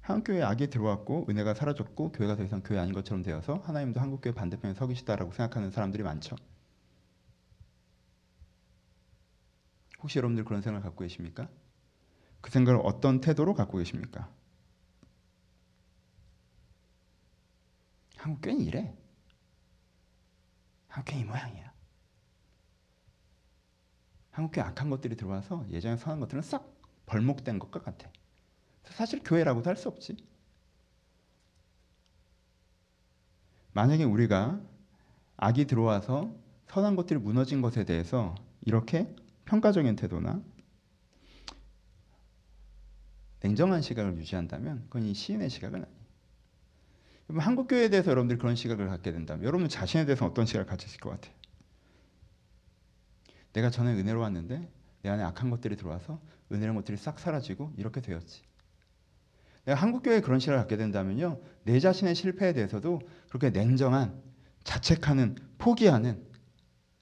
한국 0.00 0.24
교회에 0.24 0.42
악이 0.42 0.70
들어왔고 0.70 1.26
은혜가 1.28 1.54
사라졌고 1.54 2.12
교회가 2.12 2.36
더 2.36 2.42
이상 2.44 2.62
교회 2.62 2.78
아닌 2.78 2.94
것처럼 2.94 3.22
되어서 3.22 3.56
하나님도 3.64 4.00
한국 4.00 4.20
교회 4.22 4.32
반대편에 4.34 4.74
서 4.74 4.86
계시다라고 4.86 5.32
생각하는 5.32 5.70
사람들이 5.70 6.02
많죠. 6.02 6.36
혹시 10.00 10.18
여러분들 10.18 10.44
그런 10.44 10.62
생각을 10.62 10.82
갖고 10.82 11.02
계십니까? 11.04 11.48
그 12.40 12.50
생각을 12.50 12.80
어떤 12.84 13.20
태도로 13.20 13.54
갖고 13.54 13.78
계십니까? 13.78 14.30
한국 18.16 18.40
교회는 18.42 18.62
이래. 18.64 18.94
한국교회 20.88 21.20
이 21.20 21.24
모양이야. 21.24 21.72
한국교회 24.30 24.64
악한 24.66 24.90
것들이 24.90 25.16
들어와서 25.16 25.66
예전에 25.70 25.96
선한 25.96 26.20
것들은 26.20 26.42
싹 26.42 26.72
벌목된 27.06 27.58
것과 27.58 27.82
같아. 27.82 28.10
사실 28.84 29.22
교회라고도 29.22 29.68
할 29.68 29.76
수 29.76 29.88
없지. 29.88 30.16
만약에 33.72 34.04
우리가 34.04 34.60
악이 35.36 35.66
들어와서 35.66 36.34
선한 36.68 36.96
것들이 36.96 37.18
무너진 37.20 37.62
것에 37.62 37.84
대해서 37.84 38.34
이렇게 38.62 39.14
평가적인 39.44 39.96
태도나 39.96 40.42
냉정한 43.40 43.82
시각을 43.82 44.16
유지한다면 44.16 44.82
그건 44.84 45.04
이 45.04 45.14
시인의 45.14 45.48
시각은 45.48 45.84
한국 47.36 47.68
교회에 47.68 47.90
대해서 47.90 48.10
여러분들이 48.10 48.38
그런 48.38 48.56
시각을 48.56 48.88
갖게 48.88 49.12
된다면 49.12 49.44
여러분 49.44 49.68
자신에 49.68 50.06
대해서 50.06 50.24
어떤 50.24 50.46
시각을 50.46 50.66
가지실 50.66 51.00
것 51.00 51.10
같아요? 51.10 51.34
내가 53.52 53.70
전에 53.70 53.92
은혜로 53.92 54.20
왔는데 54.20 54.70
내 55.02 55.10
안에 55.10 55.22
악한 55.22 55.50
것들이 55.50 55.76
들어와서 55.76 56.20
은혜란 56.50 56.74
것들이 56.74 56.96
싹 56.96 57.18
사라지고 57.18 57.72
이렇게 57.76 58.00
되었지. 58.00 58.42
내가 59.64 59.78
한국 59.78 60.02
교회에 60.02 60.20
그런 60.20 60.40
시각을 60.40 60.60
갖게 60.60 60.78
된다면요, 60.78 61.40
내 61.64 61.78
자신의 61.78 62.14
실패에 62.14 62.54
대해서도 62.54 63.00
그렇게 63.28 63.50
냉정한 63.50 64.22
자책하는 64.64 65.36
포기하는 65.58 66.26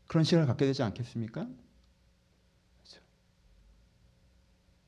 그런 0.09 0.25
시각을 0.25 0.47
갖게 0.47 0.67
되지 0.67 0.83
않겠습니까? 0.83 1.47
그렇죠. 2.75 3.01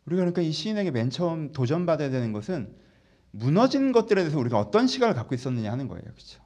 우리가 0.06 0.20
그러니까 0.20 0.42
이 0.42 0.50
시인에게 0.50 0.90
맨 0.90 1.10
처음 1.10 1.52
도전받아야 1.52 2.10
되는 2.10 2.32
것은 2.32 2.74
무너진 3.30 3.92
것들에 3.92 4.22
대해서 4.22 4.38
우리가 4.38 4.58
어떤 4.58 4.86
시각을 4.86 5.14
갖고 5.14 5.34
있었느냐 5.34 5.70
하는 5.70 5.88
거예요. 5.88 6.02
그렇죠? 6.02 6.40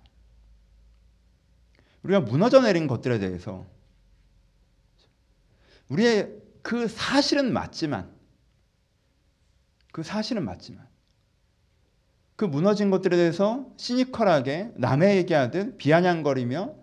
우리가 2.02 2.20
무너져 2.20 2.60
내린 2.60 2.86
것들에 2.86 3.18
대해서 3.18 3.66
우리의 5.88 6.32
그 6.62 6.88
사실은 6.88 7.52
맞지만 7.52 8.10
그 9.92 10.02
사실은 10.02 10.44
맞지만 10.44 10.86
그 12.36 12.44
무너진 12.44 12.90
것들에 12.90 13.16
대해서 13.16 13.66
시니컬하게 13.76 14.72
남의 14.76 15.18
얘기하듯 15.18 15.78
비아냥거리며 15.78 16.74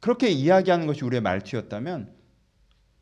그렇게 0.00 0.28
이야기하는 0.28 0.86
것이 0.86 1.04
우리의 1.04 1.20
말투였다면 1.22 2.12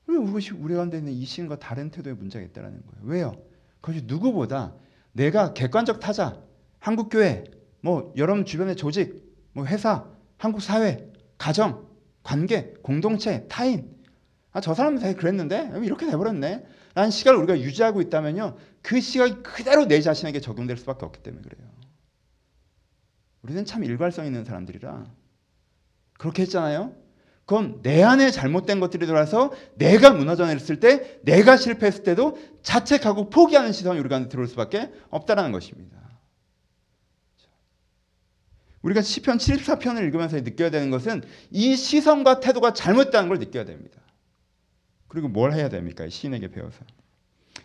그것이 0.05 0.53
우리 0.53 0.75
가운데 0.75 0.99
있는 0.99 1.13
이 1.13 1.25
시인과 1.25 1.59
다른 1.59 1.91
태도의 1.91 2.17
문제가 2.17 2.45
있다는 2.45 2.83
거예요. 2.87 3.05
왜요? 3.05 3.43
그것이 3.81 4.05
누구보다 4.05 4.75
내가 5.13 5.53
객관적 5.55 6.01
타자, 6.01 6.43
한국 6.79 7.09
교회, 7.09 7.45
뭐 7.81 8.13
여러분 8.17 8.45
주변의 8.45 8.77
조직, 8.77 9.23
뭐 9.53 9.65
회사, 9.67 10.07
한국 10.39 10.61
사회, 10.63 11.11
가정, 11.39 11.89
관계, 12.23 12.75
공동체, 12.83 13.47
타인. 13.49 13.93
아, 14.53 14.61
저 14.61 14.75
사람은 14.75 15.01
다 15.01 15.13
그랬는데 15.15 15.73
이렇게 15.83 16.07
돼버렸네. 16.07 16.65
라는 16.95 17.11
시각을 17.11 17.41
우리가 17.41 17.59
유지하고 17.61 18.03
있다면요. 18.03 18.57
그 18.83 19.01
시각이 19.01 19.43
그대로 19.43 19.87
내 19.87 20.01
자신에게 20.01 20.41
적용될 20.41 20.77
수밖에 20.77 21.07
없기 21.07 21.23
때문에 21.23 21.43
그래요. 21.43 21.71
우리는 23.43 23.65
참 23.65 23.83
일괄성 23.83 24.27
있는 24.27 24.45
사람들이라 24.45 25.07
그렇게 26.19 26.43
했잖아요. 26.43 26.95
그건 27.53 27.83
내 27.83 28.03
안에 28.03 28.31
잘못된 28.31 28.81
것들이 28.81 29.05
들어와서 29.05 29.53
내가 29.75 30.11
무너져 30.11 30.47
내렸을 30.47 30.81
때, 30.81 31.21
내가 31.23 31.59
실패했을 31.59 32.03
때도 32.03 32.39
자책하고 32.63 33.29
포기하는 33.29 33.73
시선이 33.73 34.01
우리 34.01 34.09
가운데 34.09 34.31
들어올 34.31 34.49
수밖에 34.49 34.91
없다라는 35.11 35.53
것입니다. 35.53 35.99
우리가 38.81 39.03
시편 39.03 39.37
74편을 39.37 40.03
읽으면서 40.05 40.41
느껴야 40.41 40.71
되는 40.71 40.91
것은 40.91 41.25
이 41.51 41.77
시선과 41.77 42.41
태도가 42.41 42.73
잘못된 42.73 43.29
걸 43.29 43.39
느껴야 43.39 43.67
됩니다. 43.67 44.01
그리고 45.07 45.29
뭘 45.29 45.53
해야 45.53 45.69
됩니까? 45.69 46.09
시인에게 46.09 46.49
배워서. 46.49 46.83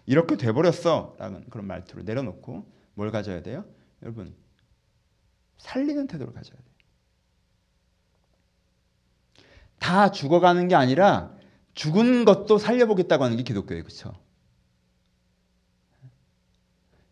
이렇게 0.06 0.36
돼버렸어. 0.36 1.16
라는 1.18 1.46
그런 1.50 1.66
말투를 1.66 2.04
내려놓고 2.04 2.70
뭘 2.94 3.10
가져야 3.12 3.42
돼요? 3.42 3.64
여러분, 4.02 4.36
살리는 5.60 6.08
태도를 6.08 6.34
가져야 6.34 6.58
돼요. 6.58 6.77
다 9.80 10.12
죽어가는 10.12 10.68
게 10.68 10.76
아니라 10.76 11.32
죽은 11.74 12.26
것도 12.26 12.58
살려보겠다고 12.58 13.24
하는 13.24 13.38
게 13.38 13.44
기독교예요. 13.44 13.84
그렇죠? 13.84 14.14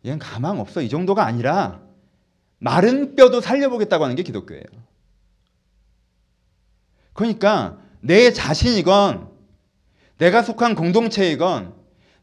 얘는 0.05 0.19
가망 0.19 0.59
없어. 0.59 0.81
이 0.81 0.89
정도가 0.89 1.25
아니라 1.25 1.81
마른 2.59 3.15
뼈도 3.15 3.41
살려보겠다고 3.41 4.03
하는 4.03 4.15
게 4.15 4.23
기독교예요. 4.23 4.63
그러니까 7.13 7.77
내 8.01 8.31
자신이건 8.31 9.29
내가 10.17 10.41
속한 10.41 10.75
공동체이건 10.75 11.73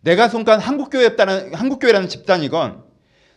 내가 0.00 0.28
속한 0.28 0.60
한국교회라는, 0.60 1.54
한국교회라는 1.54 2.08
집단이건 2.08 2.84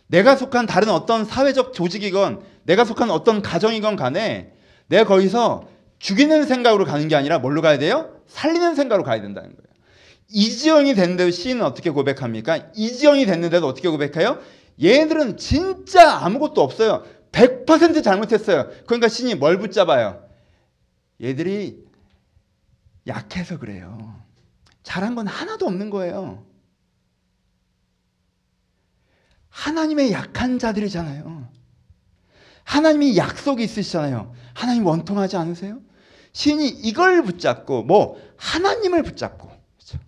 내가 0.08 0.36
속한 0.36 0.66
다른 0.66 0.90
어떤 0.90 1.24
사회적 1.24 1.72
조직이건 1.72 2.42
내가 2.64 2.84
속한 2.84 3.10
어떤 3.10 3.42
가정이건 3.42 3.96
간에 3.96 4.52
내가 4.88 5.04
거기서 5.04 5.68
죽이는 5.98 6.44
생각으로 6.46 6.84
가는 6.84 7.08
게 7.08 7.16
아니라 7.16 7.38
뭘로 7.38 7.62
가야 7.62 7.78
돼요? 7.78 8.20
살리는 8.26 8.74
생각으로 8.74 9.04
가야 9.04 9.20
된다는 9.20 9.50
거예요. 9.50 9.66
이지영이 10.28 10.94
됐는데도 10.94 11.30
시인은 11.30 11.62
어떻게 11.62 11.90
고백합니까? 11.90 12.70
이지영이 12.74 13.26
됐는데도 13.26 13.66
어떻게 13.66 13.88
고백해요? 13.88 14.40
얘들은 14.82 15.36
진짜 15.36 16.16
아무것도 16.18 16.60
없어요. 16.62 17.04
100% 17.32 18.02
잘못했어요. 18.02 18.70
그러니까 18.86 19.08
신이 19.08 19.36
뭘 19.36 19.58
붙잡아요? 19.58 20.24
얘들이 21.22 21.84
약해서 23.06 23.58
그래요. 23.58 24.20
잘한 24.82 25.14
건 25.14 25.26
하나도 25.26 25.66
없는 25.66 25.90
거예요. 25.90 26.44
하나님의 29.48 30.12
약한 30.12 30.58
자들이잖아요. 30.58 31.48
하나님이 32.64 33.16
약속이 33.16 33.62
있으시잖아요. 33.62 34.34
하나님 34.54 34.84
원통하지 34.84 35.36
않으세요? 35.36 35.80
신이 36.36 36.68
이걸 36.68 37.22
붙잡고 37.22 37.84
뭐 37.84 38.20
하나님을 38.36 39.02
붙잡고 39.04 39.48
그렇죠? 39.48 39.98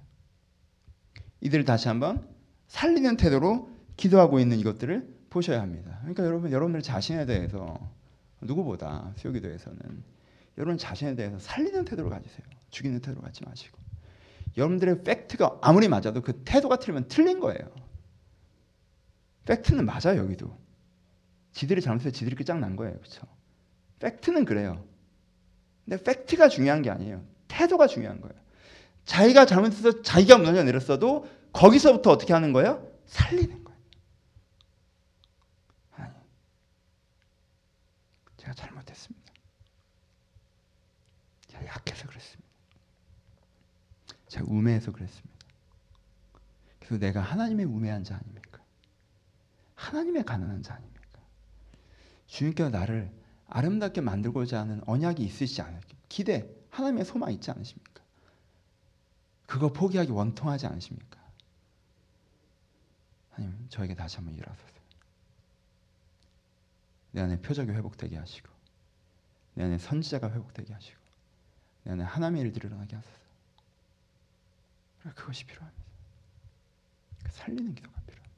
이들 1.40 1.64
다시 1.64 1.88
한번 1.88 2.28
살리는 2.66 3.16
태도로 3.16 3.70
기도하고 3.96 4.38
있는 4.38 4.58
이것들을 4.58 5.08
보셔야 5.30 5.62
합니다. 5.62 5.96
그러니까 6.00 6.26
여러분 6.26 6.52
여러분들 6.52 6.82
자신에 6.82 7.24
대해서 7.24 7.78
누구보다 8.42 9.14
수요 9.16 9.32
기도에서는 9.32 9.78
여러분 10.58 10.76
자신에 10.76 11.14
대해서 11.14 11.38
살리는 11.38 11.86
태도를 11.86 12.10
가지세요. 12.10 12.46
죽이는 12.68 13.00
태도를 13.00 13.22
갖지 13.22 13.42
마시고 13.46 13.78
여러분들의 14.58 15.04
팩트가 15.04 15.60
아무리 15.62 15.88
맞아도 15.88 16.20
그 16.20 16.42
태도가 16.44 16.78
틀리면 16.78 17.08
틀린 17.08 17.40
거예요. 17.40 17.70
팩트는 19.46 19.86
맞아요 19.86 20.18
여기도. 20.18 20.54
지들이 21.52 21.80
잘못해서 21.80 22.10
지들이 22.10 22.36
끝장난 22.36 22.76
거예요. 22.76 22.98
그렇죠? 22.98 23.22
팩트는 24.00 24.44
그래요. 24.44 24.84
근데 25.88 26.04
팩트가 26.04 26.50
중요한 26.50 26.82
게 26.82 26.90
아니에요. 26.90 27.24
태도가 27.48 27.86
중요한 27.86 28.20
거예요. 28.20 28.38
자기가 29.06 29.46
잘못해서 29.46 30.02
자기가 30.02 30.36
무너져 30.36 30.62
내렸어도 30.62 31.26
거기서부터 31.54 32.10
어떻게 32.10 32.34
하는 32.34 32.52
거예요? 32.52 32.86
살리는 33.06 33.64
거예요. 33.64 33.78
제가 38.36 38.52
잘못했습니다. 38.52 39.32
제가 41.46 41.66
약해서 41.66 42.06
그랬습니다. 42.06 42.50
제가 44.28 44.44
우매해서 44.46 44.92
그랬습니다. 44.92 45.38
그래서 46.80 46.98
내가 46.98 47.22
하나님의 47.22 47.64
우매한 47.64 48.04
자 48.04 48.16
아닙니까? 48.16 48.62
하나님의 49.74 50.24
가난한 50.24 50.62
자 50.62 50.74
아닙니까? 50.74 51.22
주님께서 52.26 52.68
나를 52.68 53.17
아름답게 53.48 54.00
만들고자 54.00 54.60
하는 54.60 54.82
언약이 54.86 55.22
있으시지 55.22 55.62
않을까? 55.62 55.86
기대, 56.08 56.48
하나님의 56.70 57.04
소망 57.04 57.32
있지 57.32 57.50
않으십니까? 57.50 58.02
그거 59.46 59.72
포기하기 59.72 60.12
원통하지 60.12 60.66
않으십니까? 60.66 61.18
하나님, 63.30 63.66
저에게 63.70 63.94
다시 63.94 64.16
한번 64.16 64.34
일하소서. 64.34 64.78
내 67.12 67.22
안에 67.22 67.40
표적이 67.40 67.72
회복되게 67.72 68.16
하시고, 68.16 68.48
내 69.54 69.64
안에 69.64 69.78
선지자가 69.78 70.30
회복되게 70.30 70.72
하시고, 70.72 71.00
내 71.84 71.92
안에 71.92 72.04
하나님의 72.04 72.42
일들이 72.42 72.66
일어나게 72.66 72.96
하소서. 72.96 73.18
그것이 75.14 75.46
필요합니다. 75.46 75.84
그 77.24 77.32
살리는 77.32 77.74
기도가 77.74 77.98
필요합니다. 78.02 78.28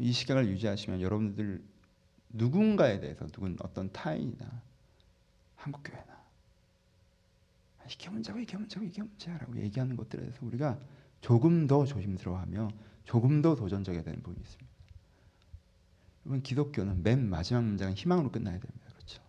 이 0.00 0.12
시각을 0.12 0.48
유지하시면 0.48 1.00
여러분들 1.00 1.64
누군가에 2.32 3.00
대해서 3.00 3.26
누군 3.26 3.56
어떤 3.60 3.92
타인이나 3.92 4.62
한국 5.56 5.82
교회나 5.84 6.22
이게 7.90 8.08
문제고 8.10 8.38
이게 8.38 8.56
문제고 8.56 8.84
이게 8.84 9.02
문제라고 9.02 9.56
얘기하는 9.58 9.96
것들에 9.96 10.22
대해서 10.22 10.38
우리가 10.42 10.78
조금 11.20 11.66
더 11.66 11.84
조심스러워하며 11.84 12.70
조금 13.04 13.42
더 13.42 13.54
도전적이어야 13.54 14.02
되는 14.04 14.22
부분이 14.22 14.40
있습니다. 14.40 14.72
여러분 16.24 16.42
기독교는 16.42 17.02
맨 17.02 17.28
마지막 17.28 17.64
문장은 17.64 17.94
희망으로 17.94 18.30
끝나야 18.30 18.58
됩니다. 18.58 18.86
그렇죠? 18.94 19.22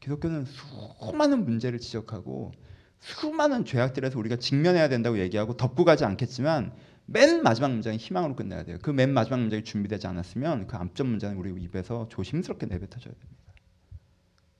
기독교는 0.00 0.44
수많은 0.44 1.44
문제를 1.44 1.78
지적하고 1.78 2.52
수많은 3.00 3.64
죄악들에서 3.64 4.18
우리가 4.18 4.36
직면해야 4.36 4.88
된다고 4.88 5.18
얘기하고 5.18 5.56
덮고 5.56 5.84
가지 5.84 6.04
않겠지만 6.04 6.74
맨 7.06 7.42
마지막 7.42 7.70
문장이 7.72 7.96
희망으로 7.98 8.34
끝나야 8.36 8.64
돼요. 8.64 8.78
그 8.82 8.90
맨 8.90 9.12
마지막 9.12 9.40
문장이 9.40 9.64
준비되지 9.64 10.06
않았으면 10.06 10.66
그 10.66 10.76
앞전 10.76 11.06
문장은 11.06 11.36
우리 11.36 11.62
입에서 11.62 12.08
조심스럽게 12.08 12.66
내뱉어줘야 12.66 13.12
됩니다. 13.14 13.52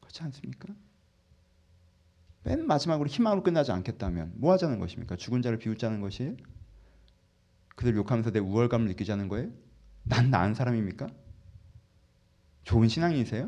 그렇지 0.00 0.22
않습니까? 0.24 0.74
맨 2.42 2.66
마지막으로 2.66 3.08
희망으로 3.08 3.42
끝나지 3.42 3.72
않겠다면 3.72 4.34
뭐 4.36 4.52
하자는 4.52 4.78
것입니까? 4.78 5.16
죽은 5.16 5.40
자를 5.42 5.58
비웃자는 5.58 6.00
것이 6.00 6.36
그들 7.76 7.96
욕하면서 7.96 8.30
내 8.30 8.38
우월감을 8.38 8.88
느끼자는 8.88 9.28
거예요? 9.28 9.50
난 10.02 10.30
나은 10.30 10.54
사람입니까? 10.54 11.08
좋은 12.64 12.88
신앙이세요? 12.88 13.46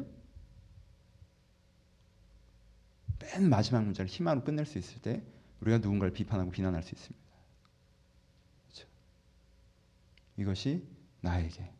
맨 3.20 3.48
마지막 3.48 3.84
문장을 3.84 4.08
희망으로 4.08 4.44
끝낼 4.44 4.64
수 4.66 4.78
있을 4.78 5.00
때 5.02 5.22
우리가 5.60 5.78
누군가를 5.78 6.12
비판하고 6.12 6.50
비난할 6.50 6.82
수 6.82 6.94
있습니다. 6.94 7.26
그렇죠? 8.64 8.88
이것이 10.36 10.86
나에게 11.20 11.72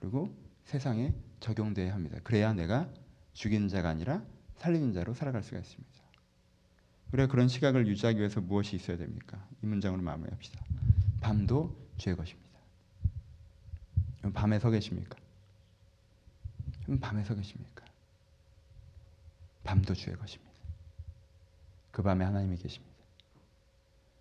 그리고 0.00 0.34
세상에 0.64 1.14
적용돼야 1.40 1.92
합니다. 1.94 2.18
그래야 2.22 2.52
내가 2.52 2.88
죽이는 3.32 3.68
자가 3.68 3.88
아니라 3.88 4.24
살리는 4.56 4.92
자로 4.92 5.14
살아갈 5.14 5.42
수가 5.42 5.58
있습니다. 5.58 5.96
우리가 7.12 7.28
그런 7.28 7.48
시각을 7.48 7.86
유지하기 7.86 8.18
위해서 8.18 8.40
무엇이 8.40 8.76
있어야 8.76 8.96
됩니까? 8.96 9.46
이 9.62 9.66
문장으로 9.66 10.02
마무리합시다. 10.02 10.64
밤도 11.20 11.76
주의 11.98 12.16
것입니다. 12.16 12.46
밤에 14.34 14.58
서 14.58 14.70
계십니까? 14.70 15.16
밤에 17.00 17.24
서 17.24 17.34
계십니까? 17.34 17.84
밤도 19.64 19.94
주의 19.94 20.16
것입니다. 20.16 20.52
그 21.90 22.02
밤에 22.02 22.24
하나님이 22.24 22.56
계십니다. 22.56 22.94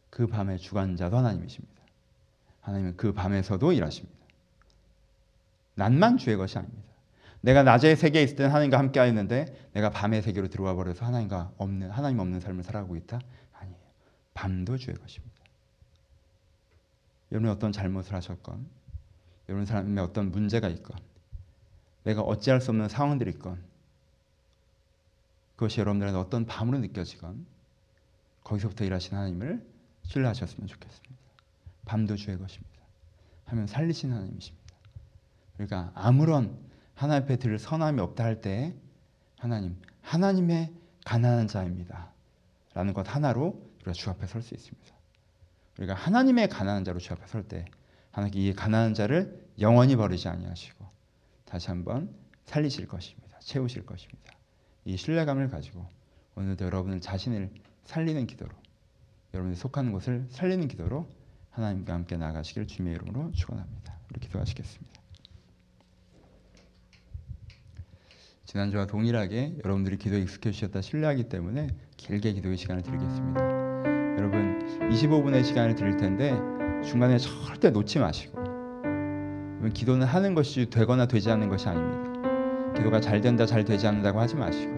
그 0.10 0.28
밤의 0.28 0.60
주관자도 0.60 1.18
하나님이십니다. 1.18 1.75
하나님은 2.66 2.98
그 2.98 3.14
밤에서도 3.14 3.72
일하십니다. 3.72 4.18
낮만 5.76 6.18
주의 6.18 6.36
것이 6.36 6.58
아닙니다. 6.58 6.84
내가 7.42 7.62
낮의 7.62 7.96
세계에 7.96 8.24
있을 8.24 8.36
때는 8.38 8.50
하나님과 8.52 8.80
함께 8.80 9.00
하였는데 9.00 9.70
내가 9.74 9.92
밤의 9.92 10.24
세계로 10.24 10.48
들어와 10.48 10.74
버려서 10.74 11.06
하나님과 11.06 11.52
없는 11.58 11.92
하나님 11.92 12.20
없는 12.20 12.40
삶을 12.40 12.64
살아가고 12.64 12.96
있다? 12.96 13.20
아니에요. 13.54 13.78
밤도 14.34 14.78
주의 14.78 14.96
것입니다. 14.98 15.36
여러분이 17.32 17.52
어떤 17.52 17.72
잘못을 17.72 18.16
하셨건 18.16 18.66
여러분 19.48 19.66
사람의 19.66 20.04
어떤 20.04 20.32
문제가 20.32 20.68
있건 20.70 20.98
내가 22.04 22.22
어찌할 22.22 22.62
수 22.62 22.72
없는 22.72 22.90
상황들이 22.90 23.30
있건 23.32 23.64
그것이 25.56 25.82
여러분들한테 25.82 26.18
어떤 26.20 26.46
밤으로 26.46 26.80
느껴지건 26.80 27.46
거기서부터 28.44 28.86
일하신 28.86 29.16
하나님을 29.18 29.64
신뢰하셨으면 30.04 30.68
좋겠습니다. 30.68 31.15
밤도 31.86 32.16
주의 32.16 32.38
것입니다. 32.38 32.76
하면 33.46 33.68
살리신 33.68 34.12
하나님이십니다. 34.12 34.66
그러니까 35.54 35.92
아무런 35.96 36.58
하나님 36.96 37.24
앞에 37.24 37.38
들 37.38 37.58
선함이 37.60 38.02
없다 38.02 38.24
할 38.24 38.42
때 38.42 38.76
하나님, 39.38 39.80
하나님의 40.02 40.74
가난한 41.06 41.48
자입니다. 41.48 42.12
라는 42.74 42.94
것 42.94 43.14
하나로 43.14 43.62
우리가 43.78 43.94
주 43.94 44.10
앞에 44.10 44.26
설 44.28 44.42
수 44.42 44.54
있습니다. 44.56 44.96
우리가 45.78 45.94
하나님의 45.94 46.50
가난한 46.50 46.84
자로 46.84 47.00
주 47.00 47.14
앞에 47.14 47.28
설 47.28 47.44
때 47.44 47.66
하나님께 48.12 48.40
이 48.40 48.54
가난한 48.54 48.94
자를 48.94 49.46
영원히 49.60 49.96
버리지 49.96 50.28
아니하시고 50.28 50.86
다시 51.46 51.68
한번 51.68 52.14
살리실 52.46 52.88
것입니다. 52.88 53.38
채우실 53.40 53.86
것입니다. 53.86 54.34
이 54.86 54.98
신뢰감을 54.98 55.50
가지고 55.50 55.88
오늘도 56.36 56.66
여러분을 56.66 57.02
자신을 57.02 57.52
살리는 57.84 58.26
기도로 58.26 58.52
여러분이 59.34 59.56
속하는 59.56 59.92
곳을 59.92 60.28
살리는 60.32 60.68
기도로 60.68 61.08
하나님과 61.56 61.94
함께 61.94 62.18
나가시길 62.18 62.68
주님의 62.68 62.96
이름으로 62.96 63.32
축원합니다. 63.32 63.98
우리 64.12 64.20
기도하시겠습니다. 64.20 65.02
지난주와 68.44 68.86
동일하게 68.88 69.60
여러분들이 69.64 69.98
기도에 69.98 70.20
익숙해지셨다 70.20 70.82
신뢰하기 70.82 71.30
때문에 71.30 71.70
길게 71.96 72.34
기도의 72.34 72.58
시간을 72.58 72.84
드리겠습니다. 72.84 73.42
여러분 74.18 74.60
25분의 74.90 75.46
시간을 75.46 75.76
드릴 75.76 75.98
텐데 75.98 76.32
중간에 76.84 77.18
절대 77.18 77.70
놓지 77.70 78.00
마시고 78.00 78.44
기도는 79.74 80.06
하는 80.06 80.36
것이 80.36 80.70
되거나 80.70 81.08
되지 81.08 81.32
않는 81.32 81.50
것이 81.50 81.68
아닙니다. 81.68 82.74
기도가 82.76 83.00
잘 83.00 83.22
된다 83.22 83.46
잘 83.46 83.64
되지 83.64 83.88
않는다고 83.88 84.20
하지 84.20 84.36
마시고 84.36 84.74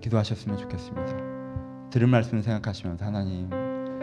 기도하셨으면 0.00 0.58
좋겠습니다. 0.58 1.90
들은 1.90 2.08
말씀을 2.08 2.42
생각하시면서 2.42 3.04
하나님 3.04 3.50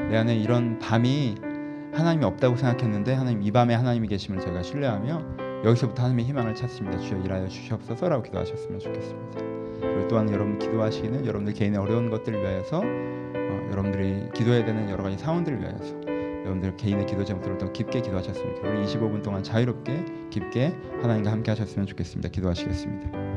내 0.09 0.17
안에 0.17 0.35
이런 0.35 0.77
밤이 0.79 1.48
하나님이 1.93 2.25
없다고 2.25 2.55
생각했는데 2.55 3.13
하나님 3.13 3.43
이 3.43 3.51
밤에 3.51 3.73
하나님이 3.73 4.07
계심을 4.07 4.39
제가 4.39 4.63
신뢰하며 4.63 5.39
여기서부터 5.65 6.03
하나님의 6.03 6.25
희망을 6.25 6.55
찾습니다. 6.55 6.99
주여 6.99 7.21
일하여 7.21 7.47
주시옵소서라고 7.47 8.23
기도하셨으면 8.23 8.79
좋겠습니다. 8.79 9.39
그리고 9.81 10.07
또한 10.07 10.31
여러분 10.31 10.57
기도하시는 10.59 11.25
여러분들 11.25 11.53
개인의 11.53 11.79
어려운 11.79 12.09
것들을 12.09 12.41
위하여서 12.41 12.79
어, 12.79 13.69
여러분들이 13.71 14.29
기도해야 14.33 14.65
되는 14.65 14.89
여러 14.89 15.03
가지 15.03 15.17
상황들을 15.17 15.59
위하여서 15.59 16.09
여러분들 16.41 16.77
개인의 16.77 17.05
기도 17.05 17.23
제목들을 17.23 17.57
더 17.57 17.71
깊게 17.71 18.01
기도하셨으면. 18.01 18.57
우리 18.65 18.85
25분 18.85 19.21
동안 19.21 19.43
자유롭게 19.43 20.05
깊게 20.29 20.75
하나님과 21.01 21.31
함께 21.31 21.51
하셨으면 21.51 21.85
좋겠습니다. 21.87 22.29
기도하시겠습니다. 22.29 23.28